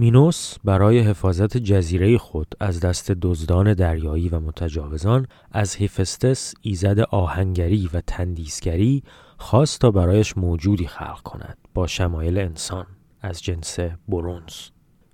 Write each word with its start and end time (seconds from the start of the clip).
مینوس 0.00 0.54
برای 0.64 0.98
حفاظت 0.98 1.56
جزیره 1.56 2.18
خود 2.18 2.54
از 2.60 2.80
دست 2.80 3.12
دزدان 3.22 3.74
دریایی 3.74 4.28
و 4.28 4.40
متجاوزان 4.40 5.26
از 5.52 5.74
هیفستس 5.74 6.54
ایزد 6.62 7.00
آهنگری 7.00 7.90
و 7.92 8.00
تندیسگری 8.00 9.02
خواست 9.38 9.80
تا 9.80 9.90
برایش 9.90 10.38
موجودی 10.38 10.86
خلق 10.86 11.22
کند 11.22 11.58
با 11.74 11.86
شمایل 11.86 12.38
انسان 12.38 12.86
از 13.22 13.42
جنس 13.42 13.78
برونز. 14.08 14.54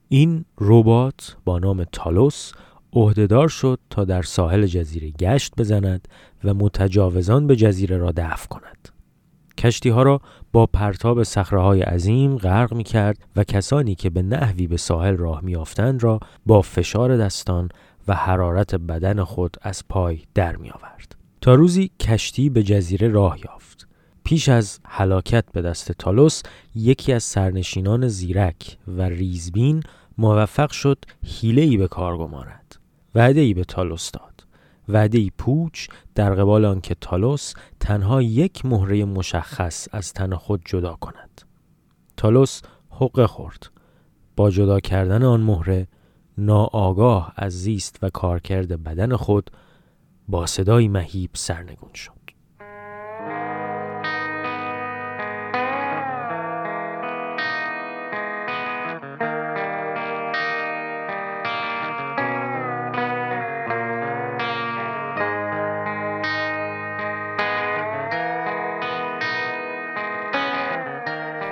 این 0.08 0.44
ربات 0.58 1.36
با 1.44 1.58
نام 1.58 1.84
تالوس 1.92 2.52
عهدهدار 2.92 3.48
شد 3.48 3.78
تا 3.90 4.04
در 4.04 4.22
ساحل 4.22 4.66
جزیره 4.66 5.10
گشت 5.10 5.52
بزند 5.58 6.08
و 6.44 6.54
متجاوزان 6.54 7.46
به 7.46 7.56
جزیره 7.56 7.96
را 7.96 8.12
دفع 8.16 8.46
کند. 8.46 8.88
کشتی 9.58 9.88
ها 9.88 10.02
را 10.02 10.20
با 10.52 10.66
پرتاب 10.66 11.22
های 11.52 11.82
عظیم 11.82 12.36
غرق 12.36 12.74
می 12.74 12.84
کرد 12.84 13.18
و 13.36 13.44
کسانی 13.44 13.94
که 13.94 14.10
به 14.10 14.22
نحوی 14.22 14.66
به 14.66 14.76
ساحل 14.76 15.16
راه 15.16 15.40
می 15.44 15.56
را 16.00 16.20
با 16.46 16.62
فشار 16.62 17.16
دستان 17.16 17.68
و 18.08 18.14
حرارت 18.14 18.74
بدن 18.74 19.24
خود 19.24 19.56
از 19.62 19.82
پای 19.88 20.22
در 20.34 20.56
می 20.56 20.70
آورد. 20.70 21.16
تا 21.40 21.54
روزی 21.54 21.90
کشتی 22.00 22.50
به 22.50 22.62
جزیره 22.62 23.08
راه 23.08 23.38
یافت. 23.44 23.88
پیش 24.24 24.48
از 24.48 24.80
هلاکت 24.84 25.44
به 25.52 25.62
دست 25.62 25.92
تالوس 25.92 26.42
یکی 26.74 27.12
از 27.12 27.24
سرنشینان 27.24 28.08
زیرک 28.08 28.76
و 28.88 29.02
ریزبین 29.02 29.82
موفق 30.18 30.70
شد 30.70 30.98
حیله 31.24 31.78
به 31.78 31.88
کار 31.88 32.18
گمارد. 32.18 32.76
وعده 33.14 33.40
ای 33.40 33.54
به 33.54 33.64
تالوس 33.64 34.10
داد. 34.10 34.35
وعده 34.88 35.30
پوچ 35.38 35.88
در 36.14 36.34
قبال 36.34 36.64
آنکه 36.64 36.96
تالوس 37.00 37.54
تنها 37.80 38.22
یک 38.22 38.66
مهره 38.66 39.04
مشخص 39.04 39.88
از 39.92 40.12
تن 40.12 40.34
خود 40.34 40.62
جدا 40.64 40.94
کند. 40.94 41.42
تالوس 42.16 42.62
حقه 42.90 43.26
خورد. 43.26 43.70
با 44.36 44.50
جدا 44.50 44.80
کردن 44.80 45.22
آن 45.22 45.40
مهره 45.40 45.88
ناآگاه 46.38 47.32
از 47.36 47.52
زیست 47.52 47.98
و 48.02 48.10
کارکرد 48.10 48.82
بدن 48.84 49.16
خود 49.16 49.50
با 50.28 50.46
صدای 50.46 50.88
مهیب 50.88 51.30
سرنگون 51.34 51.94
شد. 51.94 52.15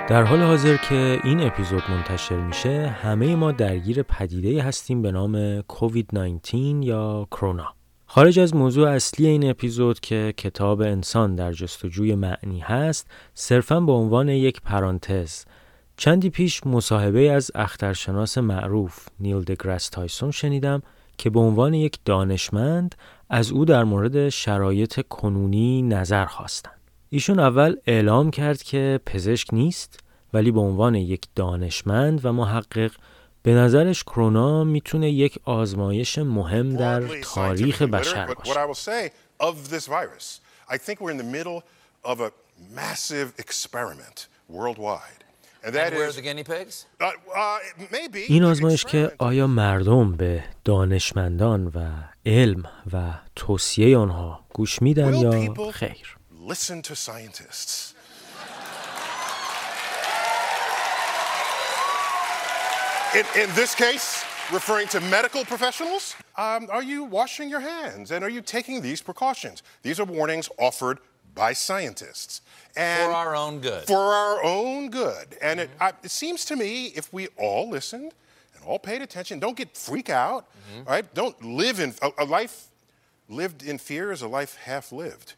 در 0.09 0.23
حال 0.23 0.41
حاضر 0.41 0.77
که 0.77 1.19
این 1.23 1.41
اپیزود 1.41 1.83
منتشر 1.89 2.37
میشه 2.37 2.87
همه 2.87 3.35
ما 3.35 3.51
درگیر 3.51 4.03
پدیده 4.03 4.63
هستیم 4.63 5.01
به 5.01 5.11
نام 5.11 5.61
کووید 5.61 6.09
19 6.13 6.57
یا 6.57 7.27
کرونا 7.31 7.73
خارج 8.05 8.39
از 8.39 8.55
موضوع 8.55 8.89
اصلی 8.89 9.27
این 9.27 9.49
اپیزود 9.49 9.99
که 9.99 10.33
کتاب 10.37 10.81
انسان 10.81 11.35
در 11.35 11.51
جستجوی 11.51 12.15
معنی 12.15 12.59
هست 12.59 13.07
صرفا 13.33 13.79
به 13.79 13.91
عنوان 13.91 14.29
یک 14.29 14.61
پرانتز 14.61 15.45
چندی 15.97 16.29
پیش 16.29 16.65
مصاحبه 16.65 17.31
از 17.31 17.51
اخترشناس 17.55 18.37
معروف 18.37 19.07
نیل 19.19 19.41
دگرس 19.41 19.89
تایسون 19.89 20.31
شنیدم 20.31 20.81
که 21.17 21.29
به 21.29 21.39
عنوان 21.39 21.73
یک 21.73 21.99
دانشمند 22.05 22.95
از 23.29 23.51
او 23.51 23.65
در 23.65 23.83
مورد 23.83 24.29
شرایط 24.29 25.01
کنونی 25.09 25.81
نظر 25.81 26.25
خواستند. 26.25 26.84
ایشون 27.09 27.39
اول 27.39 27.75
اعلام 27.87 28.31
کرد 28.31 28.63
که 28.63 28.99
پزشک 29.05 29.53
نیست 29.53 29.99
ولی 30.33 30.51
به 30.51 30.59
عنوان 30.59 30.95
یک 30.95 31.27
دانشمند 31.35 32.25
و 32.25 32.33
محقق 32.33 32.91
به 33.43 33.53
نظرش 33.53 34.03
کرونا 34.03 34.63
می‌تونه 34.63 35.11
یک 35.11 35.39
آزمایش 35.43 36.17
مهم 36.17 36.75
در 36.75 37.21
تاریخ 37.21 37.81
بشر 37.81 38.33
باشه. 38.33 38.53
این 48.27 48.43
آزمایش 48.43 48.85
که 48.85 49.11
آیا 49.17 49.47
مردم 49.47 50.11
به 50.11 50.43
دانشمندان 50.63 51.67
و 51.67 51.89
علم 52.25 52.63
و 52.93 53.13
توصیه 53.35 53.97
آنها 53.97 54.45
گوش 54.53 54.81
میدن 54.81 55.13
یا 55.13 55.53
خیر؟ 55.71 56.17
Listen 56.45 56.81
to 56.83 56.95
scientists. 56.95 57.93
In, 63.15 63.25
in 63.41 63.55
this 63.55 63.73
case, 63.73 64.23
referring 64.51 64.87
to 64.89 64.99
medical 64.99 65.43
professionals, 65.45 66.15
um, 66.37 66.67
are 66.69 66.83
you 66.83 67.05
washing 67.05 67.49
your 67.49 67.61
hands 67.61 68.11
and 68.11 68.23
are 68.23 68.29
you 68.29 68.41
taking 68.41 68.81
these 68.81 69.01
precautions? 69.01 69.63
These 69.81 69.99
are 69.99 70.05
warnings 70.05 70.49
offered 70.59 70.99
by 71.33 71.53
scientists. 71.53 72.41
And 72.75 73.09
for 73.09 73.15
our 73.15 73.35
own 73.35 73.59
good. 73.59 73.87
For 73.87 73.97
our 73.97 74.43
own 74.43 74.89
good. 74.89 75.37
And 75.41 75.59
mm-hmm. 75.59 75.71
it, 75.71 75.81
I, 75.81 75.93
it, 76.03 76.11
seems 76.11 76.45
to 76.45 76.55
me 76.55 76.87
if 76.87 77.11
we 77.11 77.27
all 77.37 77.69
listened 77.69 78.13
and 78.55 78.63
all 78.65 78.79
paid 78.79 79.01
attention, 79.01 79.39
don't 79.39 79.57
get 79.57 79.75
freak 79.75 80.09
out, 80.09 80.45
mm-hmm. 80.73 80.89
right? 80.89 81.13
Don't 81.13 81.41
live 81.43 81.79
in 81.79 81.93
a, 82.01 82.11
a 82.19 82.25
life 82.25 82.67
lived 83.29 83.63
in 83.63 83.77
fear 83.77 84.11
is 84.11 84.21
a 84.21 84.27
life 84.27 84.57
half 84.57 84.91
lived. 84.91 85.33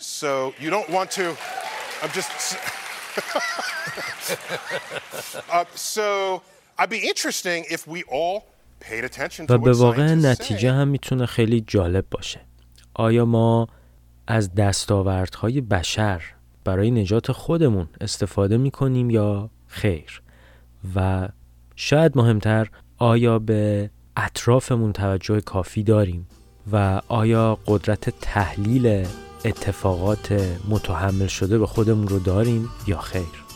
So 0.00 0.54
you 0.60 0.70
don't 0.70 0.88
want 0.90 1.10
to. 1.12 1.36
I'm 2.02 2.10
just. 2.10 2.30
uh, 5.52 5.64
so 5.74 6.42
I'd 6.78 6.90
be 6.90 7.08
interesting 7.08 7.64
if 7.70 7.86
we 7.86 8.02
all 8.04 8.44
paid 8.80 9.04
attention 9.04 9.46
to 9.46 9.54
و 9.54 9.58
به 9.58 9.72
واقع 9.72 10.14
نتیجه 10.14 10.72
هم 10.72 10.88
می‌تونه 10.88 11.26
خیلی 11.26 11.64
جالب 11.66 12.04
باشه. 12.10 12.40
آیا 12.94 13.24
ما 13.24 13.68
از 14.26 14.54
دستاوردهای 14.54 15.60
بشر 15.60 16.22
برای 16.64 16.90
نجات 16.90 17.32
خودمون 17.32 17.88
استفاده 18.00 18.56
می‌کنیم 18.56 19.10
یا 19.10 19.50
خیر؟ 19.66 20.22
و 20.94 21.28
شاید 21.76 22.16
مهمتر 22.16 22.70
آیا 22.98 23.38
به 23.38 23.90
اطرافمون 24.16 24.92
توجه 24.92 25.40
کافی 25.40 25.82
داریم 25.82 26.28
و 26.72 27.00
آیا 27.08 27.58
قدرت 27.66 28.20
تحلیل 28.20 29.06
اتفاقات 29.44 30.40
متحمل 30.68 31.26
شده 31.26 31.58
به 31.58 31.66
خودمون 31.66 32.08
رو 32.08 32.18
داریم 32.18 32.68
یا 32.86 32.98
خیر 32.98 33.48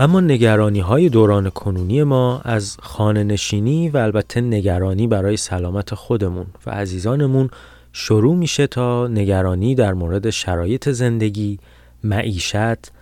اما 0.00 0.20
نگرانی 0.20 0.80
های 0.80 1.08
دوران 1.08 1.50
کنونی 1.50 2.02
ما 2.02 2.40
از 2.44 2.76
خانه 2.80 3.24
نشینی 3.24 3.88
و 3.88 3.96
البته 3.96 4.40
نگرانی 4.40 5.06
برای 5.06 5.36
سلامت 5.36 5.94
خودمون 5.94 6.46
و 6.66 6.70
عزیزانمون 6.70 7.50
شروع 7.92 8.36
میشه 8.36 8.66
تا 8.66 9.06
نگرانی 9.06 9.74
در 9.74 9.94
مورد 9.94 10.30
شرایط 10.30 10.88
زندگی، 10.88 11.58
معیشت 12.04 12.92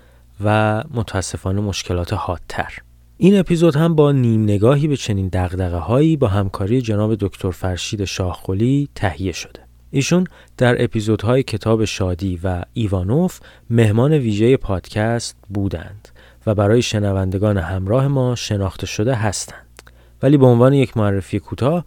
و 0.44 0.84
متاسفانه 0.94 1.60
مشکلات 1.60 2.12
حادتر. 2.12 2.72
این 3.24 3.38
اپیزود 3.38 3.76
هم 3.76 3.94
با 3.94 4.12
نیم 4.12 4.42
نگاهی 4.42 4.88
به 4.88 4.96
چنین 4.96 5.28
دغدغه 5.32 5.76
هایی 5.76 6.16
با 6.16 6.28
همکاری 6.28 6.82
جناب 6.82 7.14
دکتر 7.14 7.50
فرشید 7.50 8.04
شاهخلی 8.04 8.88
تهیه 8.94 9.32
شده. 9.32 9.60
ایشون 9.90 10.26
در 10.56 10.84
اپیزودهای 10.84 11.42
کتاب 11.42 11.84
شادی 11.84 12.40
و 12.44 12.62
ایوانوف 12.72 13.40
مهمان 13.70 14.12
ویژه 14.12 14.56
پادکست 14.56 15.36
بودند 15.48 16.08
و 16.46 16.54
برای 16.54 16.82
شنوندگان 16.82 17.58
همراه 17.58 18.08
ما 18.08 18.34
شناخته 18.34 18.86
شده 18.86 19.14
هستند. 19.14 19.82
ولی 20.22 20.36
به 20.36 20.46
عنوان 20.46 20.72
یک 20.72 20.96
معرفی 20.96 21.38
کوتاه 21.38 21.84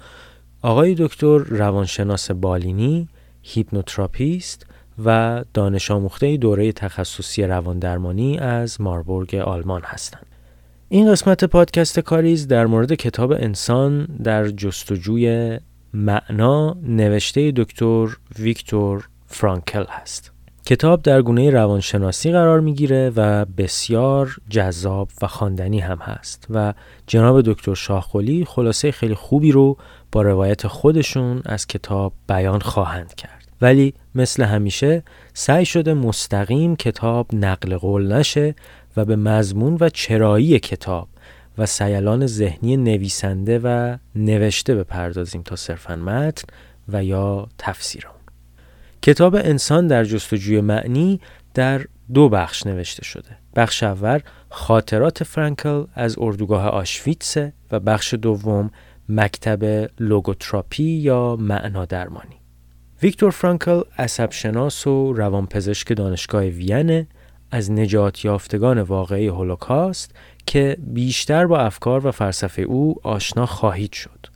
آقای 0.61 0.95
دکتر 0.95 1.37
روانشناس 1.37 2.31
بالینی، 2.31 3.09
هیپنوتراپیست 3.43 4.65
و 5.05 5.43
دانش 5.53 5.91
آموخته 5.91 6.37
دوره 6.37 6.71
تخصصی 6.71 7.43
رواندرمانی 7.43 8.37
از 8.37 8.81
ماربورگ 8.81 9.35
آلمان 9.35 9.81
هستند. 9.85 10.34
این 10.95 11.11
قسمت 11.11 11.43
پادکست 11.43 11.99
کاریز 11.99 12.47
در 12.47 12.65
مورد 12.65 12.93
کتاب 12.93 13.31
انسان 13.31 14.05
در 14.05 14.47
جستجوی 14.47 15.57
معنا 15.93 16.77
نوشته 16.83 17.51
دکتر 17.55 18.07
ویکتور 18.39 19.07
فرانکل 19.27 19.85
هست. 19.89 20.31
کتاب 20.65 21.01
در 21.01 21.21
گونه 21.21 21.49
روانشناسی 21.49 22.31
قرار 22.31 22.59
می‌گیره 22.59 23.11
و 23.15 23.45
بسیار 23.45 24.35
جذاب 24.49 25.09
و 25.21 25.27
خواندنی 25.27 25.79
هم 25.79 25.97
هست 25.97 26.47
و 26.49 26.73
جناب 27.07 27.41
دکتر 27.41 27.73
شاهقلی 27.73 28.45
خلاصه 28.45 28.91
خیلی 28.91 29.15
خوبی 29.15 29.51
رو 29.51 29.77
با 30.11 30.21
روایت 30.21 30.67
خودشون 30.67 31.41
از 31.45 31.67
کتاب 31.67 32.13
بیان 32.27 32.59
خواهند 32.59 33.15
کرد. 33.15 33.47
ولی 33.61 33.93
مثل 34.15 34.43
همیشه 34.43 35.03
سعی 35.33 35.65
شده 35.65 35.93
مستقیم 35.93 36.75
کتاب 36.75 37.27
نقل 37.33 37.77
قول 37.77 38.13
نشه 38.13 38.55
و 38.97 39.05
به 39.05 39.15
مضمون 39.15 39.77
و 39.79 39.89
چرایی 39.89 40.59
کتاب 40.59 41.09
و 41.57 41.65
سیلان 41.65 42.25
ذهنی 42.27 42.77
نویسنده 42.77 43.59
و 43.59 43.97
نوشته 44.15 44.75
بپردازیم 44.75 45.41
تا 45.41 45.55
صرفا 45.55 45.95
متن 45.95 46.47
و 46.87 47.03
یا 47.03 47.47
تفسیر 47.57 48.07
کتاب 49.01 49.35
انسان 49.35 49.87
در 49.87 50.03
جستجوی 50.03 50.61
معنی 50.61 51.19
در 51.53 51.85
دو 52.13 52.29
بخش 52.29 52.65
نوشته 52.67 53.03
شده. 53.03 53.37
بخش 53.55 53.83
اول 53.83 54.19
خاطرات 54.49 55.23
فرانکل 55.23 55.83
از 55.93 56.15
اردوگاه 56.19 56.67
آشویتس 56.67 57.37
و 57.71 57.79
بخش 57.79 58.13
دوم 58.13 58.71
مکتب 59.09 59.89
لوگوتراپی 59.99 60.83
یا 60.83 61.35
معنا 61.35 61.85
درمانی. 61.85 62.35
ویکتور 63.01 63.31
فرانکل 63.31 63.81
عصبشناس 63.97 64.87
و 64.87 65.13
روانپزشک 65.13 65.93
دانشگاه 65.93 66.43
وینه 66.43 67.07
از 67.55 67.71
نجات 67.71 68.25
یافتگان 68.25 68.81
واقعی 68.81 69.27
هولوکاست 69.27 70.15
که 70.45 70.77
بیشتر 70.79 71.47
با 71.47 71.59
افکار 71.59 72.07
و 72.07 72.11
فلسفه 72.11 72.61
او 72.61 72.95
آشنا 73.03 73.45
خواهید 73.45 73.93
شد. 73.93 74.27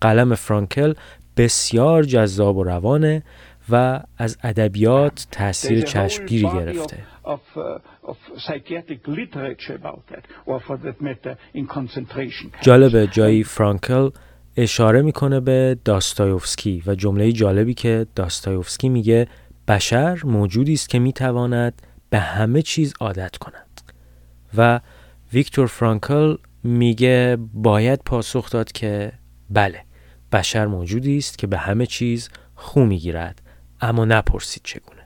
قلم 0.00 0.34
فرانکل 0.34 0.94
بسیار 1.36 2.02
جذاب 2.02 2.56
و 2.56 2.64
روانه 2.64 3.22
و 3.70 4.00
از 4.18 4.38
ادبیات 4.42 5.26
تاثیر 5.30 5.80
چشمگیری 5.80 6.42
گرفته. 6.42 6.98
جالب 12.60 13.04
جایی 13.04 13.44
فرانکل 13.44 14.10
اشاره 14.56 15.02
می‌کنه 15.02 15.40
به 15.40 15.78
داستایوفسکی 15.84 16.82
و 16.86 16.94
جمله 16.94 17.32
جالبی 17.32 17.74
که 17.74 18.06
داستایوفسکی 18.14 18.88
میگه 18.88 19.28
بشر 19.68 20.18
موجودی 20.24 20.72
است 20.72 20.88
که 20.88 20.98
می‌تواند 20.98 21.82
به 22.14 22.20
همه 22.20 22.62
چیز 22.62 22.94
عادت 23.00 23.36
کند 23.36 23.80
و 24.56 24.80
ویکتور 25.32 25.66
فرانکل 25.66 26.36
میگه 26.62 27.38
باید 27.54 28.00
پاسخ 28.04 28.50
داد 28.50 28.72
که 28.72 29.12
بله 29.50 29.80
بشر 30.32 30.66
موجودی 30.66 31.18
است 31.18 31.38
که 31.38 31.46
به 31.46 31.58
همه 31.58 31.86
چیز 31.86 32.28
خو 32.54 32.80
می‌گیرد 32.84 33.42
اما 33.80 34.04
نپرسید 34.04 34.60
چگونه. 34.64 35.02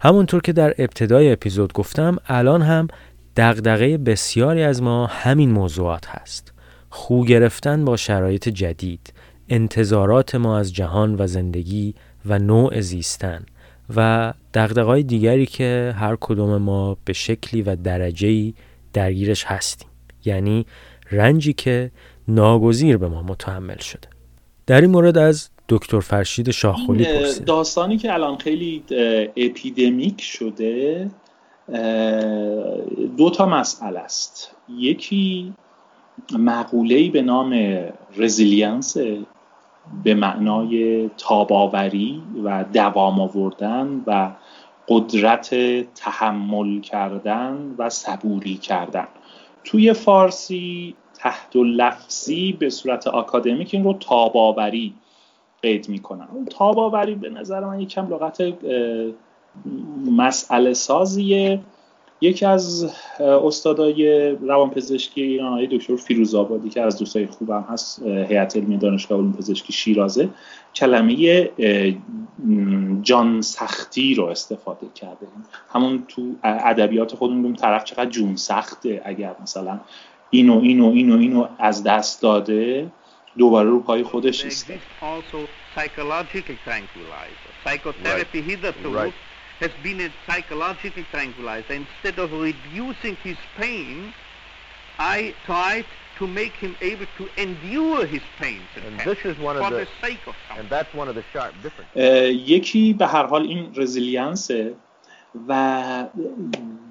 همونطور 0.00 0.42
که 0.42 0.52
در 0.52 0.74
ابتدای 0.78 1.32
اپیزود 1.32 1.72
گفتم 1.72 2.16
الان 2.26 2.62
هم 2.62 2.88
دغدغه 3.36 3.98
بسیاری 3.98 4.62
از 4.62 4.82
ما 4.82 5.06
همین 5.06 5.50
موضوعات 5.50 6.06
هست. 6.08 6.52
خو 6.90 7.24
گرفتن 7.24 7.84
با 7.84 7.96
شرایط 7.96 8.48
جدید 8.48 9.12
انتظارات 9.48 10.34
ما 10.34 10.58
از 10.58 10.72
جهان 10.74 11.16
و 11.18 11.26
زندگی 11.26 11.94
و 12.26 12.38
نوع 12.38 12.80
زیستن 12.80 13.46
و 13.96 14.32
دقدقای 14.54 15.02
دیگری 15.02 15.46
که 15.46 15.94
هر 15.96 16.16
کدوم 16.20 16.56
ما 16.56 16.96
به 17.04 17.12
شکلی 17.12 17.62
و 17.62 17.76
درجه‌ای 17.76 18.54
درگیرش 18.92 19.44
هستیم. 19.44 19.88
یعنی 20.24 20.66
رنجی 21.10 21.52
که 21.52 21.90
ناگزیر 22.28 22.96
به 22.96 23.08
ما 23.08 23.22
متحمل 23.22 23.78
شده. 23.78 24.08
در 24.66 24.80
این 24.80 24.90
مورد 24.90 25.18
از 25.18 25.50
دکتر 25.68 26.00
فرشید 26.00 26.50
شاخولی 26.50 27.04
پرسید 27.04 27.44
داستانی 27.44 27.96
که 27.98 28.14
الان 28.14 28.36
خیلی 28.36 28.82
epidemic 29.36 30.20
شده 30.20 31.10
دو 33.16 33.30
تا 33.30 33.46
مسئله 33.46 33.98
است. 33.98 34.56
یکی 34.78 35.52
مقوله‌ای 36.38 37.08
به 37.08 37.22
نام 37.22 37.78
resilience 38.16 38.96
به 40.04 40.14
معنای 40.14 41.08
تاباوری 41.18 42.22
و 42.44 42.64
دوام 42.72 43.20
آوردن 43.20 44.02
و 44.06 44.30
قدرت 44.88 45.54
تحمل 45.94 46.80
کردن 46.80 47.74
و 47.78 47.88
صبوری 47.88 48.54
کردن. 48.54 49.08
توی 49.64 49.92
فارسی 49.92 50.94
تحت 51.14 51.56
لفظی 51.56 52.52
به 52.52 52.70
صورت 52.70 53.06
آکادمیک 53.06 53.74
این 53.74 53.84
رو 53.84 53.92
تاباوری 53.92 54.94
قید 55.62 55.88
می‌کنن. 55.88 56.26
تاباوری 56.50 57.14
به 57.14 57.30
نظر 57.30 57.64
من 57.64 57.80
یکم 57.80 58.08
لغت 58.08 58.42
مسئله 60.10 60.72
سازیه. 60.72 61.60
یکی 62.20 62.46
از 62.46 62.90
استادای 63.20 64.30
روانپزشکی 64.30 65.22
ایران 65.22 65.52
آقای 65.52 65.66
دکتر 65.66 65.96
فیروز 65.96 66.34
آبادی 66.34 66.68
که 66.68 66.80
از 66.80 66.98
دوستای 66.98 67.26
خوبم 67.26 67.66
هست 67.70 68.02
هیئت 68.02 68.56
علمی 68.56 68.76
دانشگاه 68.76 69.18
علوم 69.18 69.32
پزشکی 69.32 69.72
شیرازه 69.72 70.28
کلمه 70.74 71.50
جان 73.02 73.42
سختی 73.42 74.14
رو 74.14 74.24
استفاده 74.24 74.86
کرده. 74.94 75.26
همون 75.72 76.04
تو 76.08 76.34
ادبیات 76.44 77.14
خودمون 77.14 77.38
میگیم 77.38 77.56
طرف 77.56 77.84
چقدر 77.84 78.10
جون 78.10 78.36
سخته. 78.36 79.02
اگر 79.04 79.34
مثلا 79.42 79.80
اینو 80.30 80.60
اینو 80.62 80.90
اینو 80.90 81.18
اینو 81.18 81.48
از 81.58 81.82
دست 81.82 82.22
داده 82.22 82.90
دوباره 83.38 83.70
رو 83.70 83.80
پای 83.80 84.02
خودش 84.02 84.44
ایسته 84.44 84.78
has 89.60 89.70
been 89.82 90.10
psychologically 90.26 91.06
tranquilized. 91.10 91.70
Instead 91.70 92.18
of 92.18 92.32
reducing 92.32 93.14
his 93.16 93.36
pain, 93.56 94.12
I 94.98 95.34
tried 95.44 95.86
to 96.18 96.26
make 96.26 96.54
him 96.64 96.74
able 96.80 97.06
to 97.18 97.24
endure 97.36 98.06
his 98.06 98.22
pain. 98.38 98.60
And 98.86 99.00
this 99.00 99.18
is 99.24 99.38
one 99.38 99.56
of 99.56 99.70
the, 99.70 99.78
the 99.84 99.88
sake 100.06 100.20
of 100.26 100.34
and 100.58 100.68
that's 100.68 100.92
one 100.94 101.08
of 101.08 101.14
the 101.14 101.24
sharp 101.32 101.54
differences. 101.62 101.96
یکی 102.48 102.92
به 102.92 103.06
هر 103.06 103.26
حال 103.26 103.42
این 103.42 103.72
resilience 103.76 104.65
ه 104.65 104.74
و 105.48 106.04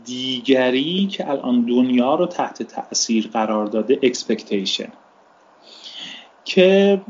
دیگری 0.05 1.07
که 1.07 1.29
الان 1.29 1.61
دنیا 1.61 2.15
رو 2.15 2.25
تحت 2.25 2.63
تاثیر 2.63 3.29
قرار 3.33 3.65
داده 3.65 3.99
expectation 4.03 4.91
که 6.49 7.01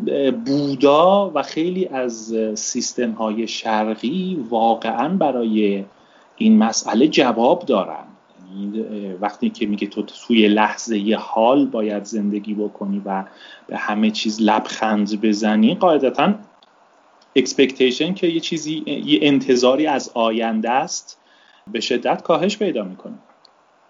بودا 0.46 1.32
و 1.36 1.44
خیلی 1.44 1.88
از 1.88 2.36
سیستم 2.56 3.12
های 3.12 3.48
شرقی 3.48 4.46
واقعا 4.50 5.10
برای 5.10 5.86
این 6.38 6.58
مسئله 6.58 7.08
جواب 7.08 7.66
دارن. 7.66 8.04
یعنی 8.50 9.14
وقتی 9.22 9.50
که 9.50 9.66
میگه 9.66 9.88
تو 9.88 10.02
توی 10.02 10.48
لحظه 10.48 10.98
یه 10.98 11.18
حال 11.18 11.66
باید 11.66 12.04
زندگی 12.04 12.54
بکنی 12.54 13.02
و 13.06 13.26
به 13.68 13.78
همه 13.78 14.12
چیز 14.12 14.42
لبخند 14.42 15.22
بزنی 15.22 15.76
قاعدتا 15.76 16.34
expectation 17.36 18.14
که 18.14 18.28
یه 18.28 18.40
چیزی 18.40 18.84
یه 19.06 19.20
انتظاری 19.22 19.88
از 19.88 20.12
آینده 20.14 20.70
است 20.70 21.22
به 21.72 21.80
شدت 21.80 22.22
کاهش 22.22 22.58
پیدا 22.58 22.84
می‌کنه. 22.84 23.16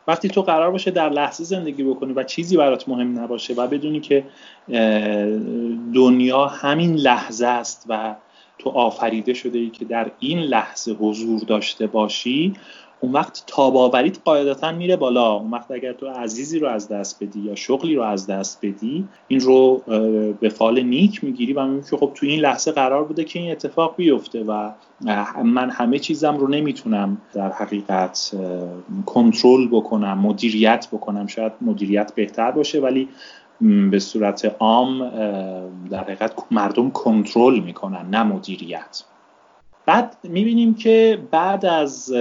وقتی 0.10 0.28
تو 0.28 0.42
قرار 0.42 0.72
باشه 0.72 0.92
در 0.92 1.10
لحظه 1.10 1.44
زندگی 1.44 1.84
بکنی 1.84 2.14
و 2.14 2.24
چیزی 2.24 2.58
برات 2.58 2.90
مهم 2.90 3.20
نباشه 3.20 3.54
و 3.54 3.68
بدونی 3.68 4.00
که 4.00 4.24
دنیا 5.94 6.46
همین 6.46 6.96
لحظه 6.96 7.48
است 7.48 7.86
و 7.90 8.16
تو 8.60 8.70
آفریده 8.70 9.34
شده 9.34 9.60
ای 9.60 9.70
که 9.70 9.86
در 9.86 10.12
این 10.20 10.40
لحظه 10.40 10.92
حضور 10.92 11.40
داشته 11.40 11.88
باشی 11.88 12.54
اون 13.02 13.12
وقت 13.12 13.44
تاباوریت 13.48 14.18
قاعدتا 14.26 14.72
میره 14.72 14.96
بالا. 14.96 15.34
اون 15.34 15.52
وقت 15.52 15.72
اگر 15.72 15.94
تو 15.94 16.08
عزیزی 16.08 16.60
رو 16.60 16.68
از 16.68 16.88
دست 16.88 17.24
بدی 17.24 17.40
یا 17.40 17.56
شغلی 17.56 17.96
رو 17.96 18.04
از 18.04 18.28
دست 18.28 18.60
بدی 18.62 19.08
این 19.28 19.40
رو 19.40 19.82
به 20.42 20.50
فال 20.50 20.82
نیک 20.82 21.24
می‌گیری 21.24 21.54
و 21.54 21.66
میگی 21.66 21.90
که 21.90 21.98
خب 21.98 22.12
تو 22.16 22.26
این 22.26 22.40
لحظه 22.40 22.72
قرار 22.72 23.04
بوده 23.04 23.24
که 23.24 23.40
این 23.40 23.52
اتفاق 23.52 23.96
بیفته 23.96 24.44
و 24.44 24.72
من 25.44 25.70
همه 25.70 26.00
چیزم 26.00 26.38
رو 26.38 26.48
نمی‌تونم 26.48 27.18
در 27.34 27.52
حقیقت 27.52 28.32
کنترل 29.06 29.68
بکنم 29.68 30.20
مدیریت 30.20 30.88
بکنم. 30.92 31.28
شاید 31.28 31.52
مدیریت 31.62 32.12
بهتر 32.16 32.52
باشه 32.52 32.80
ولی 32.80 33.10
به 33.92 34.00
صورت 34.00 34.56
عام 34.60 35.10
در 35.90 36.00
حقیقت 36.04 36.34
مردم 36.52 36.90
کنترل 36.90 37.60
می‌کنن 37.60 38.10
نه 38.10 38.24
مدیریت. 38.24 39.04
بعد 39.90 40.18
می‌بینیم 40.24 40.74
که 40.74 41.20
بعد 41.32 41.66
از 41.66 42.14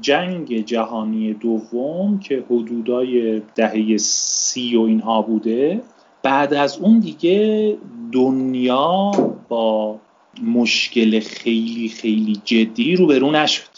جنگ 0.00 0.64
جهانی 0.64 1.34
دوم 1.34 2.18
که 2.18 2.44
حدودای 2.50 3.42
دهه 3.54 3.96
سی 3.96 4.76
و 4.76 4.80
اینها 4.80 5.22
بوده 5.22 5.80
بعد 6.22 6.54
از 6.54 6.78
اون 6.78 6.98
دیگه 6.98 7.76
دنیا 8.12 9.10
با 9.48 9.98
مشکل 10.42 11.20
خیلی 11.20 11.88
خیلی 11.88 12.40
جدی 12.44 12.96
روبرو 12.96 13.30
نشد 13.30 13.70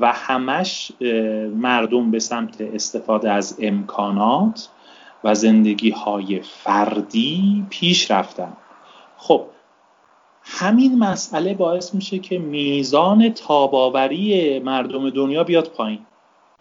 و 0.00 0.12
همش 0.12 0.92
مردم 1.54 2.10
به 2.10 2.18
سمت 2.18 2.60
استفاده 2.60 3.30
از 3.30 3.58
امکانات 3.62 4.68
و 5.24 5.34
زندگی 5.34 5.90
های 5.90 6.40
فردی 6.40 7.66
پیش 7.70 8.10
رفتن. 8.10 8.52
خب 9.16 9.44
همین 10.50 10.98
مسئله 10.98 11.54
باعث 11.54 11.94
میشه 11.94 12.18
که 12.18 12.38
میزان 12.38 13.28
تاباوری 13.28 14.58
مردم 14.58 15.10
دنیا 15.10 15.44
بیاد 15.44 15.68
پایین. 15.68 15.98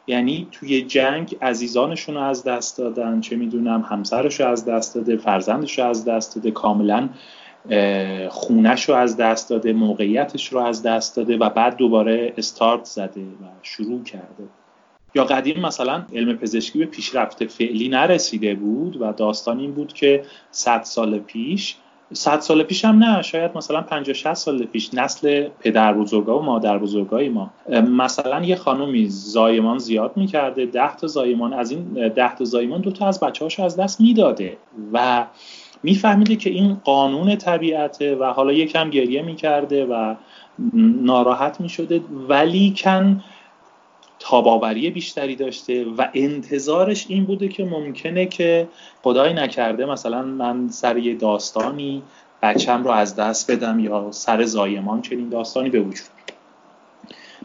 یعنی 0.08 0.48
توی 0.52 0.82
جنگ 0.82 1.38
عزیزانشون 1.42 2.16
رو 2.16 2.22
از 2.22 2.44
دست 2.44 2.78
دادن 2.78 3.22
چه 3.22 3.36
می‌دونم 3.36 3.82
همسرش 3.90 4.40
رو 4.40 4.48
از 4.48 4.66
دست 4.66 4.96
داده 4.96 5.18
فرزندش 5.18 5.80
رو 5.80 5.86
از 5.86 6.06
دست 6.06 6.36
داده 6.36 6.52
کاملا 6.52 7.10
خونش 8.30 8.90
رو 8.90 8.96
از 8.96 9.18
دست 9.18 9.50
داده 9.50 9.74
موقعیتش 9.74 10.54
رو 10.54 10.60
از 10.60 10.84
دست 10.84 11.16
داده 11.16 11.38
و 11.38 11.50
بعد 11.50 11.76
دوباره 11.76 12.34
استارت 12.38 12.86
زده 12.86 13.22
و 13.22 13.46
شروع 13.62 14.04
کرده. 14.04 14.44
یا 15.16 15.24
قدیم 15.24 15.60
مثلا 15.60 16.06
علم 16.14 16.38
پزشکی 16.38 16.80
به 16.80 16.86
پیشرفت 16.86 17.46
فعلی 17.46 17.90
نرسیده 17.90 18.56
بود 18.56 19.02
و 19.02 19.14
داستان 19.14 19.60
این 19.60 19.72
بود 19.72 19.94
که 19.94 20.26
صد 20.52 20.84
سال 20.84 21.20
پیش 21.20 21.76
صد 22.14 22.40
سال 22.40 22.64
پیش 22.64 22.86
هم 22.86 23.04
نه 23.04 23.22
شاید 23.22 23.58
مثلا 23.58 23.82
50 23.82 24.14
60 24.14 24.34
سال 24.34 24.64
پیش 24.64 24.94
نسل 24.94 25.48
پدر 25.60 25.94
بزرگا 25.94 26.40
و 26.40 26.42
مادر 26.42 26.78
بزرگای 26.78 27.30
ما. 27.30 27.52
مثلا 27.70 28.44
یه 28.44 28.56
خانومی 28.56 29.08
زایمان 29.10 29.78
زیاد 29.78 30.12
می‌کرده 30.16 30.66
ده 30.66 30.96
تا 30.96 31.08
زایمان 31.08 31.54
از 31.54 31.72
این 31.72 31.84
ده 32.08 32.36
تا 32.36 32.46
زایمان 32.46 32.82
دو 32.82 32.92
تا 32.92 33.08
از 33.08 33.20
بچه 33.20 33.46
هاشو 33.46 33.64
از 33.64 33.78
دست 33.78 34.02
می‌داده 34.02 34.58
و 34.94 35.26
میفهمیده 35.84 36.36
که 36.36 36.50
این 36.50 36.78
قانون 36.84 37.36
طبیعته 37.36 38.16
و 38.16 38.24
حالا 38.24 38.54
یکم 38.54 38.90
گریه 38.90 39.22
می‌کرده 39.22 39.86
و 39.86 40.16
ناراحت 41.02 41.62
می‌شده. 41.62 42.02
ولی 42.30 42.74
کن 42.78 43.24
تاباوری 44.30 44.90
بیشتری 44.90 45.36
داشته 45.36 45.86
و 45.86 46.08
انتظارش 46.14 47.06
این 47.10 47.26
بوده 47.26 47.48
که 47.48 47.66
ممکنه 47.66 48.26
که 48.26 48.68
خدای 49.04 49.34
نکرده 49.34 49.86
مثلا 49.86 50.22
من 50.22 50.70
سر 50.70 50.98
یه 50.98 51.16
داستانی 51.16 52.04
بچم 52.42 52.84
رو 52.84 52.92
از 52.92 53.16
دست 53.16 53.52
بدم 53.52 53.80
یا 53.80 54.08
سر 54.12 54.46
زایمان 54.46 55.02
چنین 55.02 55.30
داستانی 55.30 55.70
به 55.70 55.80
وجود 55.80 56.08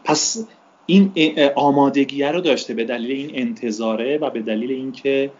پس 0.03 0.47
این 0.85 1.11
آمادگیه 1.55 2.31
رو 2.31 2.41
داشته 2.41 2.73
به 2.73 2.83
دلیل 2.83 3.11
این 3.11 3.31
انتظاره 3.33 4.17
و 4.17 4.29
به 4.29 4.41
دلیل 4.41 4.71
اینکه 4.71 5.31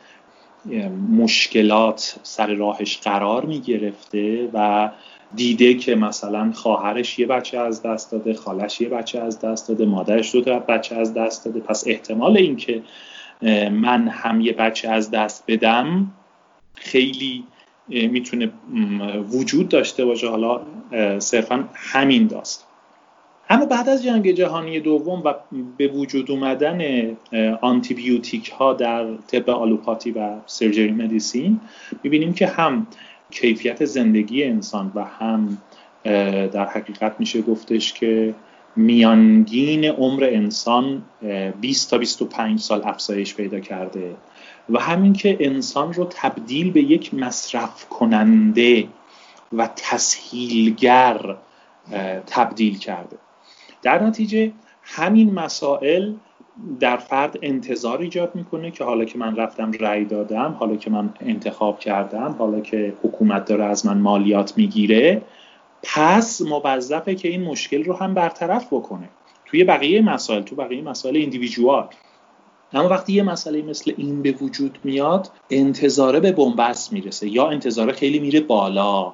مشکلات 1.12 2.20
سر 2.24 2.54
راهش 2.54 2.98
قرار 2.98 3.46
می 3.46 3.60
گرفته 3.60 4.50
و 4.54 4.90
دیده 5.36 5.74
که 5.74 5.96
مثلا 5.96 6.52
خواهرش 6.52 7.20
یه 7.20 7.28
بچه 7.28 7.60
از 7.60 7.82
دست 7.82 8.12
داده 8.12 8.34
خالش 8.34 8.82
یه 8.82 8.90
بچه 8.90 9.20
از 9.20 9.40
دست 9.40 9.70
داده 9.70 9.86
مادرش 9.86 10.36
دو 10.36 10.42
تا 10.42 10.60
بچه 10.60 10.96
از 10.96 11.14
دست 11.14 11.46
داده. 11.46 11.60
پس 11.60 11.84
احتمال 11.88 12.38
اینکه 12.38 12.82
من 13.72 14.08
هم 14.08 14.42
یه 14.42 14.54
بچه 14.54 14.90
از 14.90 15.12
دست 15.12 15.44
بدم 15.48 16.12
خیلی 16.76 17.44
می‌تونه 17.88 18.52
وجود 19.32 19.70
داشته 19.70 20.06
باشه. 20.06 20.30
حالا 20.30 20.62
صرفا 21.20 21.70
همین 21.74 22.28
داست. 22.28 22.68
اما 23.50 23.66
بعد 23.66 23.90
از 23.90 24.04
جنگ 24.04 24.32
جهانی 24.32 24.80
دوم 24.80 25.22
و 25.26 25.34
به 25.78 25.88
وجود 25.88 26.32
اومدن 26.32 26.82
آنتیبیوتیک 27.62 28.50
ها 28.50 28.74
در 28.74 29.06
طب 29.28 29.50
آلوپاتی 29.50 30.12
و 30.12 30.30
سرجری 30.46 30.92
مدیسین 30.92 31.60
می‌بینیم 32.04 32.34
که 32.34 32.48
هم 32.48 32.88
کیفیت 33.34 33.86
زندگی 33.86 34.44
انسان 34.44 34.92
و 34.96 35.04
هم 35.04 35.58
در 36.54 36.66
حقیقت 36.66 37.16
میشه 37.20 37.42
گفتش 37.42 37.94
که 37.94 38.36
میانگین 38.76 39.86
عمر 39.86 40.24
انسان 40.24 41.04
20 41.62 41.90
تا 41.90 41.98
25 41.98 42.60
سال 42.60 42.82
افزایش 42.84 43.36
پیدا 43.36 43.60
کرده 43.60 44.16
و 44.70 44.80
همین 44.80 45.14
که 45.14 45.38
انسان 45.40 45.94
رو 45.94 46.08
تبدیل 46.10 46.72
به 46.72 46.82
یک 46.82 47.14
مصرف 47.14 47.90
کننده 47.90 48.88
و 49.54 49.70
تسهیلگر 49.76 51.36
تبدیل 52.28 52.78
کرده. 52.78 53.18
در 53.82 54.04
نتیجه 54.04 54.52
همین 54.84 55.34
مسائل 55.34 56.14
در 56.80 56.98
فرد 56.98 57.40
انتظار 57.42 58.02
ایجاد 58.02 58.36
می‌کنه 58.36 58.72
که 58.72 58.84
حالا 58.84 59.06
که 59.06 59.18
من 59.18 59.36
رفتم 59.36 59.72
رأی 59.80 60.06
دادم 60.06 60.56
حالا 60.60 60.76
که 60.76 60.90
من 60.90 61.14
انتخاب 61.22 61.80
کردم 61.80 62.36
حالا 62.40 62.60
که 62.60 62.94
حکومت 63.04 63.46
داره 63.46 63.64
از 63.64 63.86
من 63.86 63.98
مالیات 63.98 64.58
می‌گیره 64.58 65.22
پس 65.84 66.42
موظفه 66.42 67.16
که 67.16 67.28
این 67.28 67.44
مشکل 67.44 67.84
رو 67.84 67.94
هم 67.94 68.14
برطرف 68.14 68.68
بکنه. 68.74 69.10
توی 69.46 69.64
بقیه 69.64 70.02
مسائل 70.02 70.42
تو 70.42 70.56
بقیه 70.56 70.82
مسائل 70.82 71.18
ایندیویدوال 71.18 71.88
اما 72.74 72.90
وقتی 72.90 73.14
یه 73.14 73.24
مسئله 73.24 73.62
مثل 73.62 73.94
این 73.98 74.22
به 74.22 74.32
وجود 74.32 74.80
میاد 74.84 75.30
انتظاره 75.50 76.20
به 76.20 76.32
بنبست 76.32 76.94
می‌رسه 76.94 77.30
یا 77.30 77.50
انتظاره 77.50 77.94
خیلی 77.94 78.20
میره 78.20 78.40
بالا. 78.40 79.14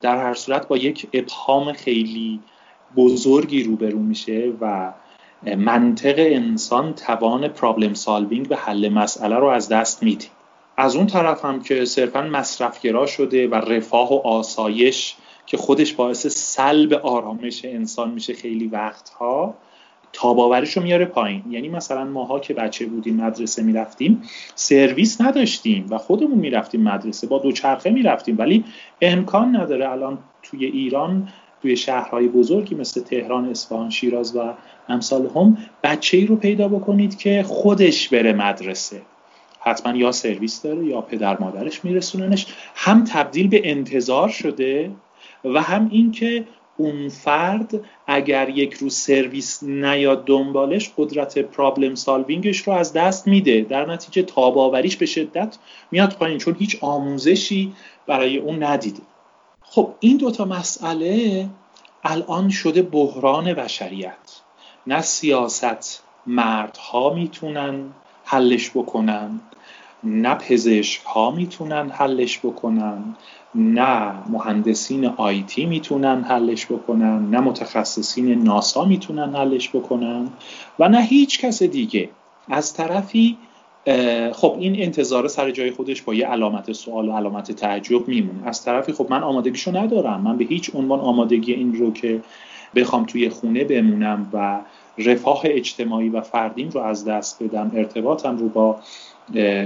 در 0.00 0.16
هر 0.16 0.34
صورت 0.34 0.68
با 0.68 0.76
یک 0.76 1.08
ابهام 1.12 1.72
خیلی 1.72 2.40
بزرگی 2.96 3.62
روبرو 3.62 3.98
میشه 3.98 4.52
و 4.60 4.92
منطق 5.46 6.14
انسان 6.18 6.94
توان 6.94 7.48
پرابلم 7.48 7.94
سالوینگ 7.94 8.48
به 8.48 8.56
حل 8.56 8.88
مسئله 8.88 9.36
رو 9.36 9.46
از 9.46 9.68
دست 9.68 10.02
میده. 10.02 10.24
از 10.76 10.96
اون 10.96 11.06
طرف 11.06 11.44
هم 11.44 11.62
که 11.62 11.84
صرفا 11.84 12.22
مصرفگرا 12.22 13.06
شده 13.06 13.48
و 13.48 13.54
رفاه 13.54 14.12
و 14.12 14.28
آسایش 14.28 15.14
که 15.46 15.56
خودش 15.56 15.92
باعث 15.92 16.26
سلب 16.26 16.92
آرامش 16.92 17.64
انسان 17.64 18.10
میشه 18.10 18.34
خیلی 18.34 18.66
وقتها 18.66 19.54
تاباوریش 20.12 20.76
رو 20.76 20.82
میاره 20.82 21.04
پایین. 21.04 21.42
یعنی 21.50 21.68
مثلا 21.68 22.04
ماها 22.04 22.40
که 22.40 22.54
بچه 22.54 22.86
بودیم 22.86 23.16
مدرسه 23.16 23.62
می‌رفتیم 23.62 24.22
سرویس 24.54 25.20
نداشتیم 25.20 25.86
و 25.90 25.98
خودمون 25.98 26.38
می‌رفتیم 26.38 26.82
مدرسه 26.82 27.26
با 27.26 27.38
دوچرخه 27.38 27.90
می‌رفتیم. 27.90 28.38
ولی 28.38 28.64
امکان 29.00 29.56
نداره 29.56 29.90
الان 29.90 30.18
توی 30.42 30.64
ایران 30.66 31.28
توی 31.62 31.76
شهرهای 31.76 32.28
بزرگی 32.28 32.74
مثل 32.74 33.00
تهران، 33.00 33.48
اصفهان، 33.48 33.90
شیراز 33.90 34.36
و 34.36 34.52
امثال 34.88 35.30
هم 35.36 35.58
بچه 35.82 36.16
ای 36.16 36.26
رو 36.26 36.36
پیدا 36.36 36.68
بکنید 36.68 37.18
که 37.18 37.44
خودش 37.46 38.08
بره 38.08 38.32
مدرسه. 38.32 39.02
حتما 39.60 39.96
یا 39.96 40.12
سرویس 40.12 40.62
داره 40.62 40.84
یا 40.84 41.00
پدر 41.00 41.38
مادرش 41.38 41.84
میرسوننش. 41.84 42.46
هم 42.74 43.04
تبدیل 43.04 43.48
به 43.48 43.70
انتظار 43.70 44.28
شده 44.28 44.90
و 45.44 45.62
هم 45.62 45.88
اینکه 45.92 46.44
اون 46.76 47.08
فرد 47.08 47.80
اگر 48.06 48.48
یک 48.48 48.74
روز 48.74 48.94
سرویس 48.94 49.62
نیاد 49.62 50.24
دنبالش 50.24 50.90
قدرت 50.96 51.38
پرابلم 51.38 51.94
سالوینگش 51.94 52.58
رو 52.58 52.72
از 52.72 52.92
دست 52.92 53.28
میده. 53.28 53.60
در 53.60 53.86
نتیجه 53.86 54.22
تاباوریش 54.22 54.96
به 54.96 55.06
شدت 55.06 55.58
میاد 55.90 56.12
پایین 56.14 56.38
چون 56.38 56.56
هیچ 56.58 56.78
آموزشی 56.80 57.72
برای 58.06 58.38
اون 58.38 58.62
ندیده. 58.62 59.00
خب 59.74 59.94
این 60.00 60.16
دوتا 60.16 60.44
مسئله 60.44 61.48
الان 62.04 62.48
شده 62.48 62.82
بحران 62.82 63.54
بشریت. 63.54 64.40
نه 64.86 65.00
سیاست 65.00 66.02
مردها 66.26 67.14
می‌تونن 67.14 67.92
حلش 68.24 68.70
بکنن 68.70 69.40
نه 70.04 70.34
پزشک 70.34 71.02
ها 71.02 71.30
می‌تونن 71.30 71.90
حلش 71.90 72.38
بکنن 72.38 73.16
نه 73.54 74.12
مهندسین 74.28 75.06
آیتی 75.06 75.66
می‌تونن 75.66 76.22
حلش 76.24 76.66
بکنن 76.66 77.30
نه 77.30 77.40
متخصصین 77.40 78.42
ناسا 78.42 78.84
می‌تونن 78.84 79.36
حلش 79.36 79.68
بکنن 79.68 80.28
و 80.78 80.88
نه 80.88 81.02
هیچ 81.02 81.40
کس 81.40 81.62
دیگه. 81.62 82.10
از 82.48 82.74
طرفی 82.74 83.38
خب 84.32 84.56
این 84.58 84.82
انتظار 84.82 85.28
سر 85.28 85.50
جای 85.50 85.70
خودش 85.70 86.02
با 86.02 86.14
یه 86.14 86.26
علامت 86.26 86.72
سوال 86.72 87.08
و 87.08 87.12
علامت 87.12 87.52
تعجب 87.52 88.08
میمونه. 88.08 88.48
از 88.48 88.64
طرفی 88.64 88.92
خب 88.92 89.06
من 89.10 89.22
آمادگیشو 89.22 89.76
ندارم. 89.76 90.20
من 90.20 90.36
به 90.36 90.44
هیچ 90.44 90.70
عنوان 90.74 91.00
آمادگی 91.00 91.52
این 91.52 91.74
رو 91.74 91.92
که 91.92 92.20
بخوام 92.74 93.04
توی 93.06 93.28
خونه 93.28 93.64
بمونم 93.64 94.30
و 94.32 94.60
رفاه 94.98 95.40
اجتماعی 95.44 96.08
و 96.08 96.20
فردیم 96.20 96.68
رو 96.68 96.80
از 96.80 97.04
دست 97.04 97.42
بدم 97.42 97.70
ارتباطم 97.74 98.36
رو 98.36 98.48
با 98.48 98.76